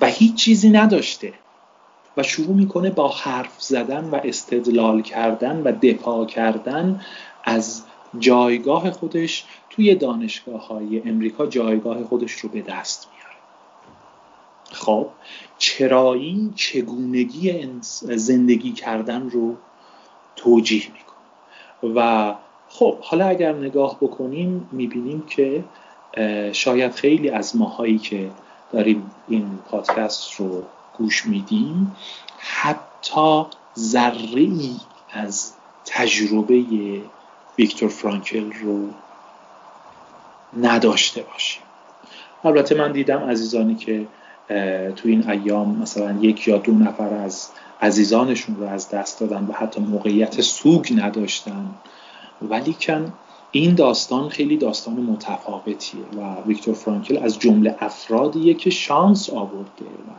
و 0.01 0.05
هیچ 0.05 0.35
چیزی 0.35 0.69
نداشته. 0.69 1.33
و 2.17 2.23
شروع 2.23 2.55
می‌کنه 2.55 2.89
با 2.89 3.07
حرف 3.07 3.61
زدن 3.61 4.03
و 4.03 4.19
استدلال 4.23 5.01
کردن 5.01 5.61
و 5.63 5.71
دفاع 5.71 6.25
کردن 6.25 7.01
از 7.43 7.81
جایگاه 8.19 8.91
خودش. 8.91 9.45
توی 9.69 9.95
دانشگاه 9.95 10.67
های 10.67 11.09
امریکا 11.09 11.45
جایگاه 11.45 12.03
خودش 12.03 12.31
رو 12.31 12.49
به 12.49 12.61
دست 12.61 13.07
میاره. 13.13 13.35
خب 14.71 15.07
چرایی 15.57 16.53
چگونگی 16.55 17.69
زندگی 18.15 18.71
کردن 18.71 19.29
رو 19.29 19.55
توجیه 20.37 20.83
می‌کنه. 20.87 21.93
و 21.95 22.33
خب 22.69 22.99
حالا 23.01 23.27
اگر 23.27 23.53
نگاه 23.53 23.97
بکنیم 24.01 24.69
می‌بینیم 24.71 25.23
که 25.29 25.63
شاید 26.53 26.91
خیلی 26.91 27.29
از 27.29 27.55
ماهایی 27.55 27.97
که 27.97 28.29
داریم 28.71 29.11
این 29.27 29.59
پادکست 29.69 30.33
رو 30.39 30.63
گوش 30.97 31.25
میدیم 31.25 31.95
حتی 32.37 33.43
ذره 33.77 34.49
از 35.11 35.53
تجربه 35.85 36.63
ویکتور 37.57 37.89
فرانکل 37.89 38.51
رو 38.51 38.89
نداشته 40.61 41.21
باشیم. 41.21 41.63
البته 42.43 42.75
من 42.75 42.91
دیدم 42.91 43.29
عزیزانی 43.29 43.75
که 43.75 44.07
تو 44.95 45.09
این 45.09 45.29
ایام 45.29 45.77
مثلا 45.77 46.17
یک 46.21 46.47
یا 46.47 46.57
دو 46.57 46.71
نفر 46.71 47.13
از 47.13 47.49
عزیزانشون 47.81 48.55
رو 48.55 48.63
از 48.63 48.89
دست 48.89 49.19
دادن 49.19 49.47
و 49.47 49.53
حتی 49.53 49.81
موقعیت 49.81 50.41
سوگ 50.41 50.93
نداشتن. 50.95 51.69
ولی 52.41 52.75
کن 52.81 53.13
این 53.51 53.75
داستان 53.75 54.29
خیلی 54.29 54.57
داستان 54.57 54.93
متفاوتیه 54.93 56.01
و 56.17 56.47
ویکتور 56.47 56.73
فرانکل 56.73 57.17
از 57.17 57.39
جمله 57.39 57.75
افرادیه 57.79 58.53
که 58.53 58.69
شانس 58.69 59.29
آورده 59.29 59.85
و 59.85 60.11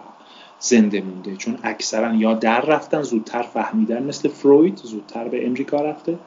زنده 0.58 1.00
مونده. 1.00 1.36
چون 1.36 1.58
اکثرا 1.62 2.14
یا 2.14 2.34
در 2.34 2.60
رفتن 2.60 3.02
زودتر 3.02 3.42
فهمیدن 3.42 4.02
مثل 4.02 4.28
فروید 4.28 4.76
زودتر 4.76 5.28
به 5.28 5.46
امریکا 5.46 5.76
رفته 5.76 6.18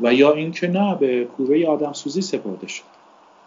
و 0.00 0.14
یا 0.14 0.32
اینکه 0.32 0.68
نه 0.68 0.94
به 0.94 1.24
کوره 1.24 1.68
آدم 1.68 1.92
سوزی 1.92 2.22
سپرده 2.22 2.66
شد. 2.66 2.99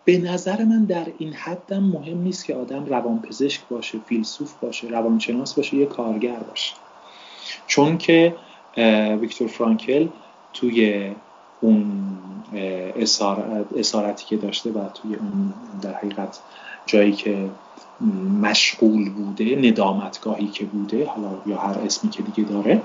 به 0.06 0.18
نظر 0.18 0.63
من 0.63 0.86
در 0.86 1.08
این 1.18 1.34
حدم 1.34 1.84
مهم 1.84 2.18
نیست 2.18 2.46
که 2.46 2.56
آدم 2.56 2.86
روانپزشک 2.86 3.62
باشه 3.70 4.00
فیلسوف 4.06 4.54
باشه 4.62 4.88
روانشناس 4.88 5.54
باشه 5.54 5.78
یه 5.78 5.86
کارگر 5.86 6.39
باشه. 6.39 6.76
چون 7.68 7.98
که 7.98 8.36
ویکتور 9.22 9.48
فرانکل 9.48 10.08
توی 10.54 11.12
اون 11.62 11.86
اسارتی 13.76 14.26
که 14.26 14.38
داشته 14.38 14.72
و 14.72 14.89
توی 14.89 15.16
اون 15.16 15.54
در 15.82 15.94
حقیقت 15.94 16.39
جایی 16.86 17.12
که 17.12 17.50
مشغول 18.42 19.10
بوده 19.10 19.56
ندامتگاهی 19.56 20.48
که 20.48 20.66
بوده 20.66 21.06
حالا 21.06 21.30
یا 21.46 21.58
هر 21.58 21.80
اسمی 21.80 22.10
که 22.10 22.24
دیگه 22.24 22.50
داره 22.50 22.82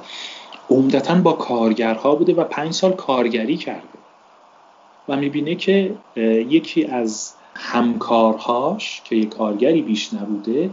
عمدتا 0.70 1.14
با 1.14 1.32
کارگرها 1.32 2.14
بوده 2.14 2.34
و 2.34 2.44
پنج 2.44 2.72
سال 2.72 2.92
کارگری 2.92 3.56
کرده. 3.56 3.88
و 5.08 5.16
می‌بینه 5.16 5.54
که 5.54 5.94
یکی 6.48 6.84
از 6.84 7.32
همکارهاش 7.54 9.02
که 9.04 9.16
یک 9.16 9.28
کارگری 9.28 9.82
بیش 9.82 10.14
نبوده 10.14 10.70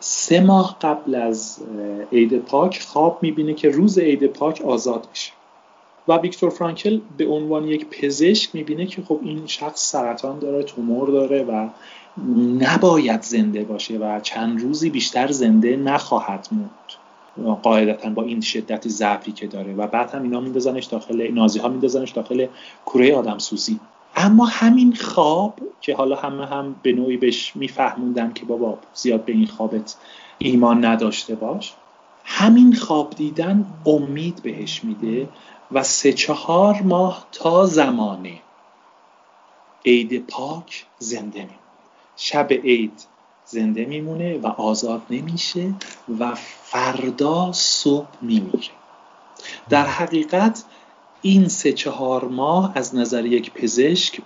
سه 0.00 0.40
ماه 0.40 0.76
قبل 0.80 1.14
از 1.14 1.58
عید 2.12 2.38
پاک 2.38 2.80
خواب 2.80 3.18
می‌بینه 3.22 3.54
که 3.54 3.68
روز 3.68 3.98
عید 3.98 4.26
پاک 4.26 4.62
آزاد 4.62 5.08
میشه. 5.10 5.32
و 6.08 6.12
ویکتور 6.12 6.50
فرانکل 6.50 7.00
به 7.16 7.26
عنوان 7.26 7.68
یک 7.68 7.86
پزشک 7.86 8.54
می‌بینه 8.54 8.86
که 8.86 9.02
خب 9.02 9.20
این 9.22 9.46
شخص 9.46 9.90
سرطان 9.90 10.38
داره 10.38 10.62
تومور 10.62 11.08
داره 11.08 11.42
و 11.42 11.68
نباید 12.58 13.22
زنده 13.22 13.64
باشه 13.64 13.98
و 13.98 14.20
چند 14.20 14.60
روزی 14.60 14.90
بیشتر 14.90 15.30
زنده 15.30 15.76
نخواهد 15.76 16.48
موند. 16.52 16.87
قاعدتا 17.62 18.10
با 18.10 18.22
این 18.22 18.40
شدت 18.40 18.88
ضعفی 18.88 19.32
که 19.32 19.46
داره 19.46 19.74
و 19.74 19.86
بعد 19.86 20.10
هم 20.10 20.22
اینا 20.22 20.40
میندازنش 20.40 20.84
داخل 20.84 21.30
نازی 21.30 21.58
ها 21.58 21.68
میندازنش 21.68 22.10
داخل 22.10 22.46
کوره 22.84 23.16
آدم 23.16 23.38
سوزی. 23.38 23.80
اما 24.16 24.44
همین 24.44 24.94
خواب 24.94 25.54
که 25.80 25.96
حالا 25.96 26.16
همه 26.16 26.46
هم 26.46 26.76
به 26.82 26.92
نوعی 26.92 27.16
بهش 27.16 27.56
میفهموندن 27.56 28.32
که 28.32 28.44
بابا 28.44 28.78
زیاد 28.94 29.24
به 29.24 29.32
این 29.32 29.46
خوابت 29.46 29.96
ایمان 30.38 30.84
نداشته 30.84 31.34
باش 31.34 31.74
همین 32.24 32.74
خواب 32.74 33.10
دیدن 33.10 33.66
امید 33.86 34.42
بهش 34.42 34.84
میده 34.84 35.28
و 35.72 35.82
سه 35.82 36.12
چهار 36.12 36.82
ماه 36.82 37.26
تا 37.32 37.66
زمانه 37.66 38.38
عید 39.86 40.26
پاک 40.26 40.86
زنده 40.98 41.38
میمونه. 41.38 41.58
شب 42.16 42.52
عید 42.52 43.06
زنده 43.50 43.84
میمونه 43.84 44.38
و 44.38 44.46
آزاد 44.46 45.02
نمیشه 45.10 45.74
و 46.18 46.34
فردا 46.62 47.52
صبح 47.52 48.08
میمیره. 48.22 48.70
در 49.68 49.86
حقیقت 49.86 50.64
این 51.22 51.48
سه 51.48 51.72
چهار 51.72 52.24
ماه 52.24 52.72
از 52.74 52.94
نظر 52.94 53.26
یک 53.26 53.52
پزشک 53.52 54.20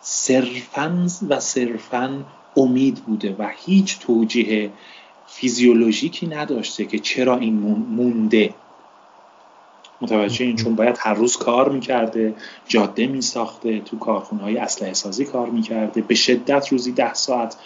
صرفا 0.00 1.06
و 1.28 1.40
صرفا 1.40 2.24
امید 2.56 3.04
بوده 3.04 3.36
و 3.38 3.50
هیچ 3.56 3.98
توجیه 3.98 4.70
فیزیولوژیکی 5.26 6.26
نداشته 6.26 6.84
که 6.84 6.98
چرا 6.98 7.36
این 7.36 7.54
مونده. 7.90 8.54
متوجه 10.00 10.44
این 10.44 10.56
چون 10.56 10.74
باید 10.74 10.96
هر 11.00 11.14
روز 11.14 11.36
کار 11.36 11.68
می‌کرده 11.68 12.34
جاده 12.68 13.06
میساخته 13.06 13.80
تو 13.80 13.98
کارخونه 13.98 14.42
های 14.42 14.56
اسلحه 14.56 14.92
سازی 14.92 15.24
کار 15.24 15.50
می‌کرده. 15.50 16.00
به 16.02 16.14
شدت 16.14 16.68
روزی 16.68 16.92
ده 16.92 17.14
ساعت 17.14 17.56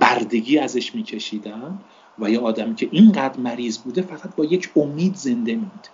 بردگی 0.00 0.58
ازش 0.58 0.94
میکشیدن 0.94 1.78
و 2.18 2.30
یه 2.30 2.40
آدمی 2.40 2.74
که 2.74 2.88
اینقدر 2.92 3.40
مریض 3.40 3.78
بوده 3.78 4.02
فقط 4.02 4.34
با 4.36 4.44
یک 4.44 4.70
امید 4.76 5.14
زنده 5.14 5.54
مونده 5.54 5.88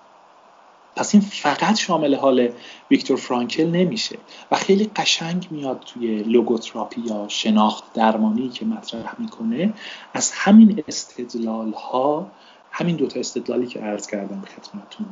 پس 0.97 1.15
این 1.15 1.23
فقط 1.23 1.79
شامل 1.79 2.15
حال 2.15 2.49
ویکتور 2.91 3.17
فرانکل 3.17 3.67
نمیشه 3.67 4.19
و 4.51 4.57
خیلی 4.57 4.91
قشنگ 4.97 5.49
میاد 5.51 5.81
توی 5.87 6.23
لوگوتراپی 6.23 7.01
یا 7.01 7.25
شناخت 7.29 7.93
درمانی 7.95 8.49
که 8.49 8.65
مطرح 8.65 9.15
می‌کنه. 9.19 9.73
از 10.15 10.33
همین 10.35 10.85
استدلال 10.89 11.73
ها 11.73 12.31
همین 12.71 12.97
دوتا 12.97 13.21
استدلالی 13.21 13.67
که 13.67 13.81
عرض 13.81 14.07
کردم 14.07 14.43
خدمتتون 14.43 15.07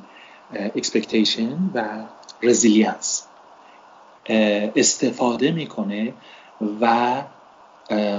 expectation 0.52 1.70
و 1.74 1.84
resilience 2.42 3.26
استفاده 4.76 5.50
می‌کنه 5.50 6.12
و 6.80 7.22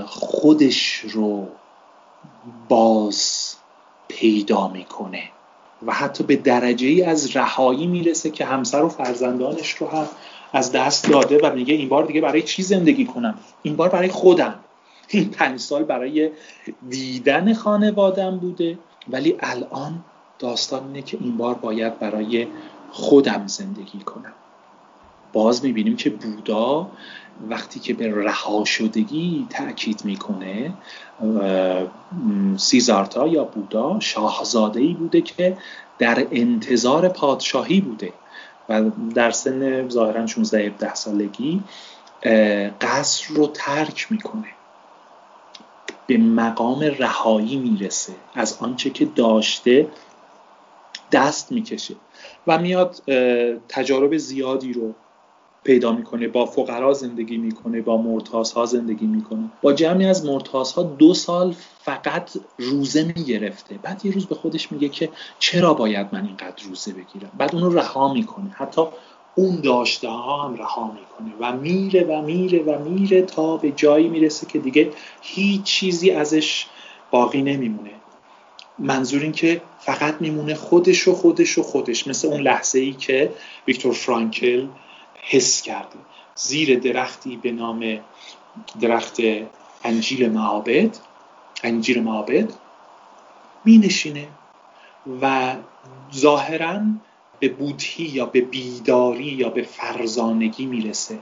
خودش 0.05 0.95
رو 0.95 1.47
باز 2.69 3.53
پیدا 4.07 4.67
می‌کنه 4.67 5.23
و 5.85 5.93
حتی 5.93 6.23
به 6.23 6.35
درجه 6.35 6.87
ای 6.87 7.03
از 7.03 7.35
رهایی 7.35 7.87
می‌رسه 7.87 8.29
که 8.29 8.45
همسر 8.45 8.83
و 8.83 8.89
فرزندانش 8.89 9.71
رو 9.71 9.87
هم 9.87 10.07
از 10.53 10.71
دست 10.71 11.09
داده 11.09 11.39
و 11.43 11.55
میگه 11.55 11.73
این 11.73 11.89
بار 11.89 12.05
دیگه 12.05 12.21
برای 12.21 12.41
چی 12.41 12.63
زندگی 12.63 13.05
کنم؟ 13.05 13.39
این 13.63 13.75
بار 13.75 13.89
برای 13.89 14.09
خودم. 14.09 14.59
این 15.07 15.29
پنج 15.29 15.59
سال 15.59 15.83
برای 15.83 16.31
دیدن 16.89 17.53
خانوادم 17.53 18.37
بوده. 18.37 18.79
ولی 19.09 19.35
الان 19.39 20.03
داستان 20.43 20.83
اینه 20.83 21.01
که 21.01 21.17
این 21.21 21.37
بار 21.37 21.55
باید 21.55 21.99
برای 21.99 22.47
خودم 22.91 23.47
زندگی 23.47 23.99
کنم. 23.99 24.33
باز 25.33 25.65
می‌بینیم 25.65 25.95
که 25.95 26.09
بودا 26.09 26.87
وقتی 27.49 27.79
که 27.79 27.93
به 27.93 28.15
رها 28.15 28.65
شدگی 28.65 29.47
تاکید 29.49 30.05
می‌کنه 30.05 30.73
سیزارتا 32.57 33.27
یا 33.27 33.43
بودا 33.43 33.99
شاهزاده 33.99 34.79
ای 34.79 34.93
بوده 34.93 35.21
که 35.21 35.57
در 35.99 36.27
انتظار 36.31 37.09
پادشاهی 37.09 37.81
بوده 37.81 38.13
و 38.69 38.81
در 39.15 39.31
سن 39.31 39.89
ظاهرا 39.89 40.27
16 40.27 40.59
17 40.59 40.95
سالگی 40.95 41.63
قصر 42.81 43.33
رو 43.33 43.47
ترک 43.47 44.07
می‌کنه. 44.11 44.47
به 46.07 46.17
مقام 46.17 46.79
رهایی 46.79 47.55
می‌رسه. 47.55 48.13
از 48.35 48.57
آنچه 48.61 48.89
که 48.89 49.05
داشته 49.05 49.87
دست 51.13 51.51
می‌کشه 51.51 51.95
و 52.47 52.57
میاد 52.57 52.95
تجارب 53.69 54.17
زیادی 54.17 54.73
رو 54.73 54.93
پیدا 55.63 55.91
می‌کنه 55.91 56.27
با 56.27 56.45
فقرا 56.45 56.93
زندگی 56.93 57.37
می‌کنه 57.37 57.81
با 57.81 57.97
مرتازها 57.97 58.65
زندگی 58.65 59.05
می‌کنه. 59.05 59.49
با 59.61 59.73
جمعی 59.73 60.05
از 60.05 60.25
مرتازها 60.25 60.83
دو 60.83 61.13
سال 61.13 61.55
فقط 61.79 62.31
روزه 62.57 63.13
می‌گرفته. 63.15 63.75
بعد 63.83 64.05
یه 64.05 64.11
روز 64.11 64.25
به 64.25 64.35
خودش 64.35 64.71
میگه 64.71 64.89
که 64.89 65.09
چرا 65.39 65.73
باید 65.73 66.07
من 66.11 66.25
اینقدر 66.25 66.63
روزه 66.67 66.91
بگیرم؟ 66.91 67.31
بعد 67.37 67.55
اونو 67.55 67.69
رها 67.69 68.13
می‌کنه. 68.13 68.49
حتی 68.49 68.81
اون 69.35 69.61
داشته 69.61 70.09
ها 70.09 70.47
هم 70.47 70.55
رها 70.55 70.91
می‌کنه 70.91 71.33
و 71.39 71.57
میره 71.57 72.03
و 72.03 72.21
میره 72.21 72.63
و 72.63 72.89
میره 72.89 73.21
تا 73.21 73.57
به 73.57 73.71
جایی 73.71 74.09
می‌رسه 74.09 74.47
که 74.47 74.59
دیگه 74.59 74.91
هیچ 75.21 75.63
چیزی 75.63 76.11
ازش 76.11 76.65
باقی 77.11 77.41
نمیمونه. 77.41 77.91
منظور 78.79 79.21
این 79.21 79.31
که 79.31 79.61
فقط 79.79 80.15
میمونه 80.19 80.55
خودش 80.55 81.07
و 81.07 81.13
خودش 81.13 81.57
و 81.57 81.63
خودش 81.63 82.07
مثل 82.07 82.27
اون 82.27 82.41
لحظه 82.41 82.79
ای 82.79 82.93
که 82.93 83.31
ویکتور 83.67 83.93
فرانکل 83.93 84.67
حس 85.21 85.61
کرده. 85.61 85.99
زیر 86.35 86.79
درختی 86.79 87.37
به 87.37 87.51
نام 87.51 87.99
درخت 88.81 89.17
انجیل 89.83 90.29
معابد 90.29 90.97
انجیل 91.63 92.03
معابد 92.03 92.53
می 93.65 93.77
نشینه 93.77 94.27
و 95.21 95.55
ظاهرا 96.15 96.81
به 97.39 97.49
بودهی 97.49 98.05
یا 98.05 98.25
به 98.25 98.41
بیداری 98.41 99.23
یا 99.23 99.49
به 99.49 99.61
فرزانگی 99.61 100.65
می‌رسه. 100.65 101.19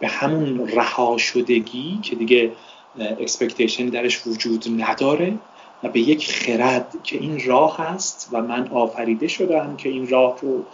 به 0.00 0.08
همون 0.08 0.68
رها 0.68 1.18
شدگی 1.18 1.98
که 2.02 2.16
دیگه 2.16 2.52
expectation 2.98 3.86
درش 3.86 4.26
وجود 4.26 4.82
نداره. 4.82 5.38
و 5.84 5.88
به 5.88 6.00
یک 6.00 6.32
خرد 6.32 6.94
که 7.02 7.18
این 7.18 7.44
راه 7.46 7.78
هست 7.78 8.28
و 8.32 8.42
من 8.42 8.68
آفریده 8.68 9.28
شدم 9.28 9.76
که 9.76 9.88
این 9.88 10.08
راه 10.08 10.38
رو 10.42 10.64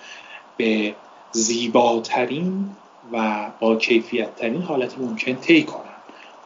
به 0.56 0.94
زیباترین 1.32 2.70
و 3.12 3.46
با 3.60 3.76
کیفیت 3.76 4.36
ترین 4.36 4.62
حالت 4.62 4.98
ممکن 4.98 5.34
طی 5.34 5.62
کنم. 5.62 5.84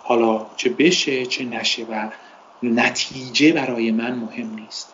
حالا 0.02 0.46
چه 0.56 0.70
بشه 0.70 1.26
چه 1.26 1.44
نشه 1.44 1.86
و 1.90 2.08
نتیجه 2.62 3.52
برای 3.52 3.90
من 3.90 4.14
مهم 4.14 4.54
نیست. 4.54 4.92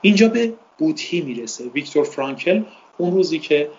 اینجا 0.00 0.28
به 0.28 0.54
بودهی 0.78 1.20
می‌رسه. 1.20 1.64
ویکتور 1.64 2.04
فرانکل 2.04 2.62
اون 2.98 3.12
روزی 3.12 3.38
که 3.38 3.70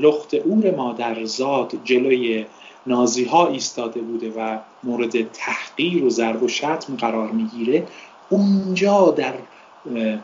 لخت 0.00 0.34
اور 0.34 0.74
مادرزاد 0.76 1.72
جلوی 1.84 2.46
نازی 2.86 3.24
ها 3.24 3.48
ایستاده 3.48 4.00
بوده 4.00 4.32
و 4.36 4.58
مورد 4.82 5.32
تحقیر 5.32 6.04
و 6.04 6.10
ضرب 6.10 6.42
و 6.42 6.48
شتم 6.48 6.96
قرار 6.98 7.30
می‌گیره 7.30 7.86
اونجا 8.30 9.10
در 9.10 9.34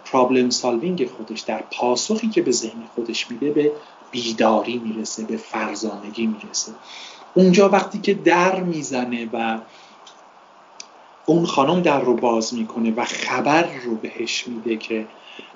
پرابلم 0.04 0.50
سالوینگ 0.50 1.06
خودش 1.06 1.40
در 1.40 1.62
پاسخی 1.62 2.28
که 2.28 2.42
به 2.42 2.50
ذهن 2.50 2.82
خودش 2.94 3.30
میده 3.30 3.50
به 3.50 3.72
بیداری 4.10 4.78
می‌رسه 4.78 5.24
به 5.24 5.36
فرزانگی 5.36 6.26
می‌رسه. 6.26 6.72
اونجا 7.34 7.68
وقتی 7.68 7.98
که 7.98 8.14
در 8.14 8.60
می‌زنه 8.60 9.28
و 9.32 9.58
اون 11.26 11.46
خانم 11.46 11.82
در 11.82 12.00
رو 12.00 12.14
باز 12.14 12.54
می‌کنه 12.54 12.94
و 12.94 13.04
خبر 13.04 13.68
رو 13.84 13.94
بهش 13.94 14.48
میده 14.48 14.76
که 14.76 15.06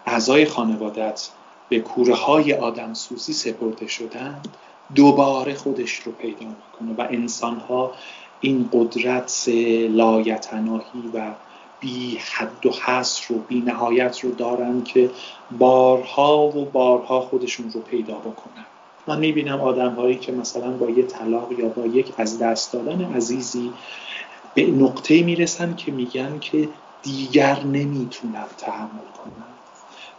اعضای 0.06 0.44
خانوادت 0.44 1.28
به 1.68 1.80
کوره 1.80 2.14
های 2.14 2.54
آدم 2.54 2.94
سوزی 2.94 3.32
سپرده 3.32 3.86
شدن 3.86 4.40
دوباره 4.94 5.54
خودش 5.54 5.94
رو 5.94 6.12
پیدا 6.12 6.46
می‌کنه 6.46 6.94
و 6.98 7.08
انسان 7.10 7.56
ها 7.56 7.92
این 8.40 8.68
قدرت 8.72 9.48
لایتناهی 9.88 11.10
و 11.14 11.34
بی 11.80 12.20
حد 12.32 12.66
و 12.66 12.70
حصر 12.70 13.34
و 13.34 13.38
بی 13.38 13.60
نهایت 13.60 14.20
رو 14.20 14.34
دارن 14.34 14.82
که 14.82 15.10
بارها 15.58 16.46
و 16.48 16.64
بارها 16.64 17.20
خودشون 17.20 17.70
رو 17.72 17.80
پیدا 17.80 18.14
بکنن. 18.14 18.66
من 19.06 19.18
می‌بینم 19.18 19.60
آدم 19.60 19.94
هایی 19.94 20.18
که 20.18 20.32
مثلا 20.32 20.70
با 20.70 20.90
یه 20.90 21.02
طلاق 21.02 21.52
یا 21.58 21.68
با 21.68 21.86
یک 21.86 22.12
از 22.16 22.38
دست 22.38 22.72
دادن 22.72 23.14
عزیزی 23.14 23.72
به 24.54 24.66
نقطه 24.66 25.22
می‌رسن 25.22 25.76
که 25.76 25.92
میگن 25.92 26.38
که 26.38 26.68
دیگر 27.02 27.60
نمی‌تونم 27.64 28.46
تحمل 28.58 29.10
کنم 29.18 29.46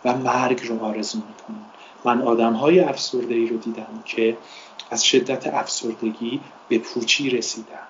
و 0.06 0.17
مرگ 0.17 0.67
رو 0.67 0.84
آرزو 0.84 1.17
می‌کنن. 1.17 1.65
من 2.06 2.21
آدم 2.21 2.54
های 2.54 2.80
افسرده 2.80 3.50
رو 3.50 3.58
دیدم 3.58 4.04
که 4.06 4.38
از 4.91 5.06
شدت 5.06 5.47
افسردگی 5.47 6.39
به 6.69 6.78
پوچی 6.80 7.30
رسیدن. 7.30 7.88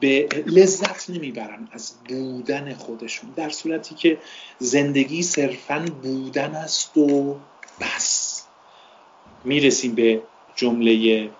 به 0.00 0.28
لذت 0.46 1.10
نمی‌برن 1.10 1.68
از 1.72 1.92
بودن 2.08 2.74
خودشون 2.74 3.30
در 3.30 3.50
صورتی 3.50 3.94
که 3.94 4.18
زندگی 4.58 5.22
صرفا 5.22 5.86
بودن 6.02 6.54
است 6.54 6.96
و 6.96 7.36
بس. 7.80 8.44
می‌رسیم 9.44 9.94
به 9.94 10.22
جمله 10.56 11.30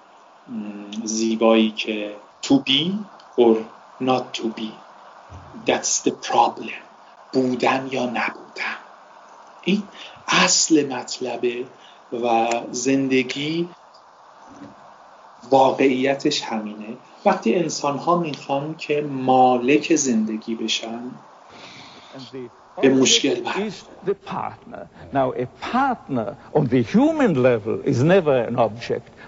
زیبایی 1.04 1.70
که 1.70 2.14
to 2.42 2.54
be 2.54 2.92
or 3.38 3.56
not 4.00 4.24
to 4.38 4.44
be. 4.58 4.70
That's 5.66 6.02
the 6.04 6.10
problem. 6.10 6.84
بودن 7.32 7.88
یا 7.92 8.06
نبودن. 8.06 8.76
این 9.62 9.82
اصل 10.28 10.92
مطلبه 10.92 11.66
و 12.12 12.50
زندگی 12.70 13.68
واقعیتش 15.50 16.42
همینه. 16.42 16.96
وقتی 17.24 17.54
انسان 17.54 17.98
ها 17.98 18.18
می‌خوان 18.18 18.74
که 18.78 19.00
مالک 19.00 19.96
زندگی 19.96 20.54
بشن 20.54 21.10
به 22.82 22.88
مشکل 22.88 23.34
the 24.06 24.14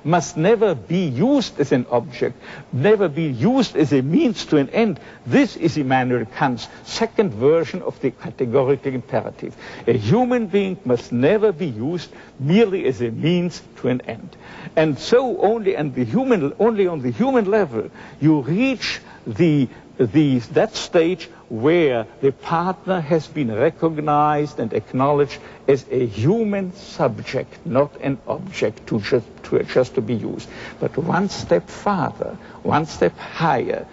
on 0.04 0.16
must 0.16 0.36
never 0.36 0.74
be 0.74 1.04
used 1.06 1.60
as 1.60 1.72
an 1.72 1.86
object, 1.90 2.36
never 2.72 3.08
be 3.08 3.24
used 3.24 3.76
as 3.76 3.92
a 3.92 4.02
means 4.02 4.44
to 4.46 4.56
an 4.56 4.70
end. 4.70 4.98
This 5.26 5.56
is 5.56 5.76
Immanuel 5.76 6.24
Kant's 6.24 6.68
second 6.84 7.32
version 7.32 7.82
of 7.82 8.00
the 8.00 8.10
categorical 8.10 8.92
imperative. 8.92 9.56
A 9.86 9.92
human 9.92 10.46
being 10.46 10.78
must 10.84 11.12
never 11.12 11.52
be 11.52 11.66
used 11.66 12.10
merely 12.38 12.86
as 12.86 13.00
a 13.00 13.10
means 13.10 13.62
to 13.76 13.88
an 13.88 14.00
end. 14.02 14.36
And 14.74 14.98
so 14.98 15.40
only, 15.40 15.76
and 15.76 15.94
the 15.94 16.04
human, 16.04 16.52
only 16.58 16.86
on 16.86 17.02
the 17.02 17.10
human 17.10 17.44
level 17.44 17.90
you 18.20 18.40
reach 18.40 19.00
the, 19.26 19.68
the, 19.97 20.39
that 20.53 20.75
stage 20.75 21.29
where 21.49 22.07
the 22.21 22.31
partner 22.31 23.01
has 23.01 23.27
been 23.27 23.53
recognized 23.53 24.59
and 24.59 24.73
acknowledged 24.73 25.39
as 25.67 25.85
a 25.91 26.05
human 26.05 26.73
subject, 26.73 27.65
not 27.65 27.95
an 28.01 28.17
object 28.27 28.87
to 28.87 28.99
just 29.01 29.27
to, 29.43 29.63
just 29.63 29.95
to 29.95 30.01
be 30.01 30.15
used. 30.15 30.49
But 30.79 30.97
one 30.97 31.29
step 31.29 31.69
farther, 31.69 32.37
one 32.63 32.85
step 32.85 33.17
higher, 33.17 33.85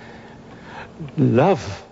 love 1.17 1.85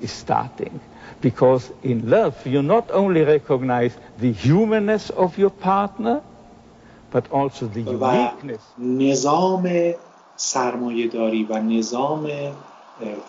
is 0.00 0.12
starting. 0.12 0.80
Because 1.20 1.70
in 1.82 2.08
love, 2.08 2.46
you 2.46 2.62
not 2.62 2.90
only 2.92 3.22
recognize 3.22 3.96
the 4.18 4.32
humanness 4.32 5.10
of 5.10 5.36
your 5.36 5.50
partner, 5.50 6.22
but 7.10 7.30
also 7.32 7.66
the 7.66 7.80
uniqueness. 7.80 8.62
نظام 8.78 9.94
سرمایهداری 10.36 11.44
و 11.50 11.58
نظام 11.58 12.26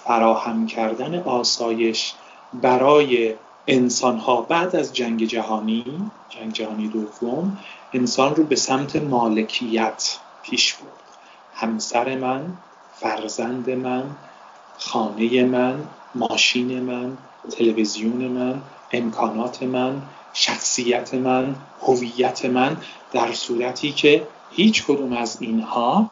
فراهم 0.04 0.66
کردن 0.66 1.22
آسایش 1.22 2.14
برای 2.52 3.34
انسان 3.66 4.18
ها 4.18 4.40
بعد 4.40 4.76
از 4.76 4.92
جنگ 4.92 5.24
جهانی 5.24 5.84
جنگ 6.28 6.52
جهانی 6.52 6.88
دوم 6.88 7.58
انسان 7.92 8.34
رو 8.34 8.44
به 8.44 8.56
سمت 8.56 8.96
مالکیت 8.96 10.18
پیش 10.42 10.74
برد. 10.74 10.90
همسر 11.54 12.18
من 12.18 12.46
فرزند 13.00 13.70
من 13.70 14.04
خانه 14.78 15.44
من 15.44 15.82
ماشین 16.14 16.80
من 16.80 17.16
تلویزیون 17.50 18.28
من 18.28 18.62
امکانات 18.92 19.62
من 19.62 20.02
شخصیت 20.32 21.14
من 21.14 21.54
هویت 21.82 22.44
من 22.44 22.76
در 23.12 23.32
صورتی 23.32 23.92
که 23.92 24.26
هیچ 24.50 24.84
کدوم 24.84 25.12
از 25.12 25.42
اینها 25.42 26.10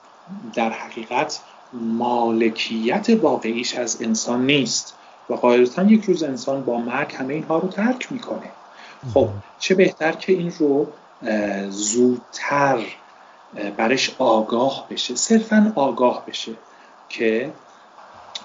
در 0.55 0.71
حقیقت 0.71 1.41
مالکیت 1.73 3.07
واقعیش 3.23 3.75
از 3.75 4.03
انسان 4.03 4.47
نیست 4.47 4.95
و 5.31 5.35
قاعدتا 5.35 5.83
یک 5.83 6.05
روز 6.05 6.23
انسان 6.23 6.65
با 6.65 6.79
مرگ 6.79 7.15
همه 7.15 7.35
اینها 7.35 7.59
رو 7.59 7.69
ترک 7.69 8.13
می‌کنه. 8.13 8.51
خب 9.15 9.29
چه 9.59 9.75
بهتر 9.75 10.13
که 10.13 10.33
این 10.33 10.53
رو 10.59 10.87
زودتر 11.69 12.79
برش 13.77 14.17
آگاه 14.19 14.87
بشه 14.91 15.15
صرفا 15.15 15.73
آگاه 15.77 16.27
بشه 16.27 16.53
که 17.09 17.53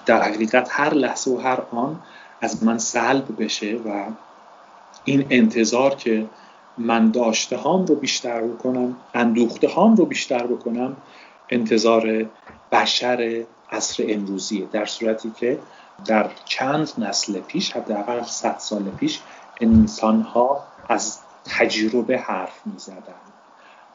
در 0.06 0.22
حقیقت 0.22 0.68
هر 0.70 0.94
لحظه 0.94 1.30
و 1.30 1.36
هر 1.40 1.58
آن 1.70 2.00
از 2.40 2.64
من 2.64 2.78
سلب 2.78 3.42
بشه 3.42 3.76
و 3.76 4.04
این 5.04 5.26
انتظار 5.30 5.94
که 5.94 6.26
من 6.78 7.10
داشته 7.10 7.56
هام 7.56 7.86
رو 7.86 7.94
بیشتر 7.94 8.42
بکنم 8.42 8.96
اندوخته 9.14 9.68
هام 9.68 9.96
رو 9.96 10.06
بیشتر 10.06 10.46
بکنم 10.46 10.96
انتظار 11.50 12.26
بشر 12.72 13.44
عصر 13.70 14.04
امروزیه. 14.08 14.66
در 14.72 14.86
صورتی 14.86 15.32
که 15.40 15.58
در 16.06 16.30
چند 16.44 16.92
نسل 16.98 17.40
پیش 17.40 17.72
حداقل 17.72 18.22
صد 18.22 18.58
سال 18.58 18.82
پیش 18.82 19.20
انسان 19.60 20.20
ها 20.22 20.64
از 20.88 21.18
تجربه 21.44 22.18
حرف 22.18 22.60
می 22.66 22.78
زدن 22.78 23.28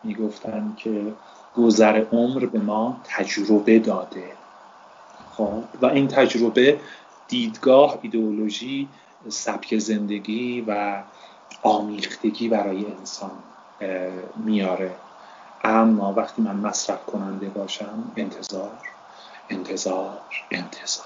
می 0.03 0.15
گفتن 0.15 0.73
که 0.77 1.13
گذر 1.57 2.05
عمر 2.11 2.45
به 2.45 2.59
ما 2.59 3.01
تجربه 3.03 3.79
داده. 3.79 4.31
خب؟ 5.37 5.63
و 5.81 5.85
این 5.85 6.07
تجربه 6.07 6.79
دیدگاه 7.27 7.99
ایدئولوژی 8.01 8.87
سبک 9.29 9.77
زندگی 9.77 10.61
و 10.67 11.03
آمیختگی 11.63 12.49
برای 12.49 12.85
انسان 12.99 13.31
میاره. 14.35 14.91
اما 15.63 16.13
وقتی 16.13 16.41
من 16.41 16.55
مصرف 16.55 17.05
کننده 17.05 17.49
باشم 17.49 18.11
انتظار 18.17 18.71
انتظار 19.49 20.17
انتظار. 20.51 21.05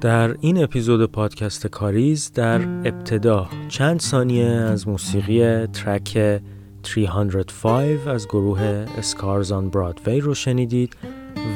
در 0.00 0.36
این 0.40 0.62
اپیزود 0.62 1.12
پادکست 1.12 1.66
کاریز 1.66 2.32
در 2.32 2.60
ابتدا 2.62 3.48
چند 3.68 4.00
ثانیه 4.00 4.46
از 4.46 4.88
موسیقی 4.88 5.66
ترک 5.66 6.40
305 6.82 8.08
از 8.08 8.28
گروه 8.28 8.86
اسکارز 8.98 9.52
آن 9.52 9.70
برادوی 9.70 10.20
رو 10.20 10.34
شنیدید 10.34 10.96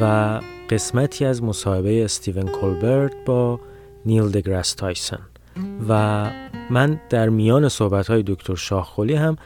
و 0.00 0.40
قسمتی 0.70 1.24
از 1.24 1.42
مصاحبه 1.42 2.04
استیون 2.04 2.48
کولبرت 2.48 3.12
با 3.26 3.60
نیل 4.06 4.28
دگراس 4.30 4.74
تایسن 4.74 5.20
و 5.88 6.30
من 6.70 7.00
در 7.10 7.28
میان 7.28 7.68
صحبت 7.68 8.06
های 8.06 8.22
دکتر 8.26 8.54
شاخخولی 8.54 9.14
هم 9.14 9.36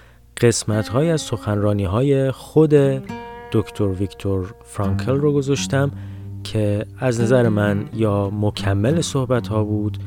قسمت 0.41 0.89
های 0.89 1.11
از 1.11 1.21
سخنرانی 1.21 1.85
های 1.85 2.31
خود 2.31 2.75
دکتر 3.53 3.85
ویکتور 3.85 4.55
فرانکل 4.65 5.17
رو 5.17 5.33
گذاشتم 5.33 5.91
که 6.45 6.87
از 6.99 7.21
نظر 7.21 7.49
من 7.49 7.89
یا 7.95 8.31
مکمل 8.31 9.01
صحبت 9.01 9.49
ها 9.49 9.65
بود 9.65 9.99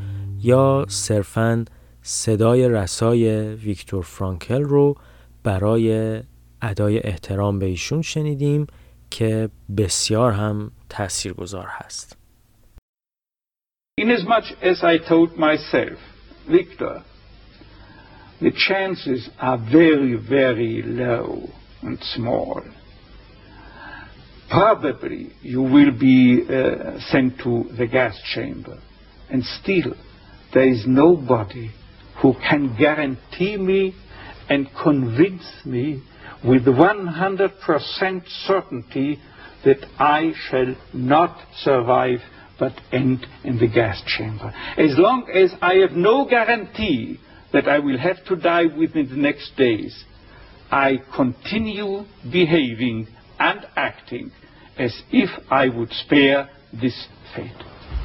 یا 0.41 0.85
صرفا 0.87 1.65
صدای 2.01 2.69
رسای 2.69 3.55
ویکتور 3.55 4.03
فرانکل 4.03 4.63
رو 4.63 4.95
برای 5.43 6.19
ادای 6.61 6.99
احترام 6.99 7.59
به 7.59 7.65
ایشون 7.65 8.01
شنیدیم 8.01 8.67
که 9.11 9.49
بسیار 9.77 10.31
هم 10.31 10.71
تاثیرگذار 10.89 11.67
هست. 11.69 12.17
In 14.01 14.09
as 14.09 14.23
much 14.23 14.47
as 14.61 14.77
I 14.83 14.97
told 15.09 15.29
myself, 15.37 16.08
Victor, 16.49 17.03
the 18.41 18.51
chances 18.51 19.29
are 19.39 19.57
very, 19.57 20.15
very 20.15 20.81
low 20.83 21.49
and 21.81 21.99
small. 22.15 22.61
Probably 24.49 25.31
you 25.41 25.61
will 25.61 25.91
be 25.91 26.43
uh, 26.43 26.99
sent 27.11 27.37
to 27.39 27.65
the 27.77 27.85
gas 27.85 28.19
chamber. 28.33 28.79
And 29.29 29.43
still, 29.43 29.93
there 30.53 30.67
is 30.67 30.85
nobody 30.87 31.69
who 32.21 32.33
can 32.33 32.75
guarantee 32.77 33.57
me 33.57 33.93
and 34.49 34.67
convince 34.81 35.45
me 35.65 36.01
with 36.43 36.65
100% 36.65 38.21
certainty 38.47 39.19
that 39.65 39.85
I 39.99 40.31
shall 40.49 40.75
not 40.93 41.37
survive 41.61 42.19
but 42.59 42.73
end 42.91 43.25
in 43.43 43.57
the 43.57 43.67
gas 43.67 44.01
chamber. 44.05 44.53
As 44.77 44.97
long 44.97 45.29
as 45.33 45.53
I 45.61 45.75
have 45.75 45.91
no 45.91 46.27
guarantee 46.27 47.19
that 47.53 47.67
I 47.67 47.79
will 47.79 47.97
have 47.97 48.23
to 48.25 48.35
die 48.35 48.65
within 48.65 49.09
the 49.09 49.15
next 49.15 49.55
days, 49.55 50.03
I 50.71 50.97
continue 51.15 52.03
behaving 52.31 53.07
and 53.39 53.65
acting 53.75 54.31
as 54.77 55.01
if 55.11 55.29
I 55.49 55.69
would 55.69 55.91
spare 55.91 56.49
this 56.79 57.07
fate. 57.35 57.51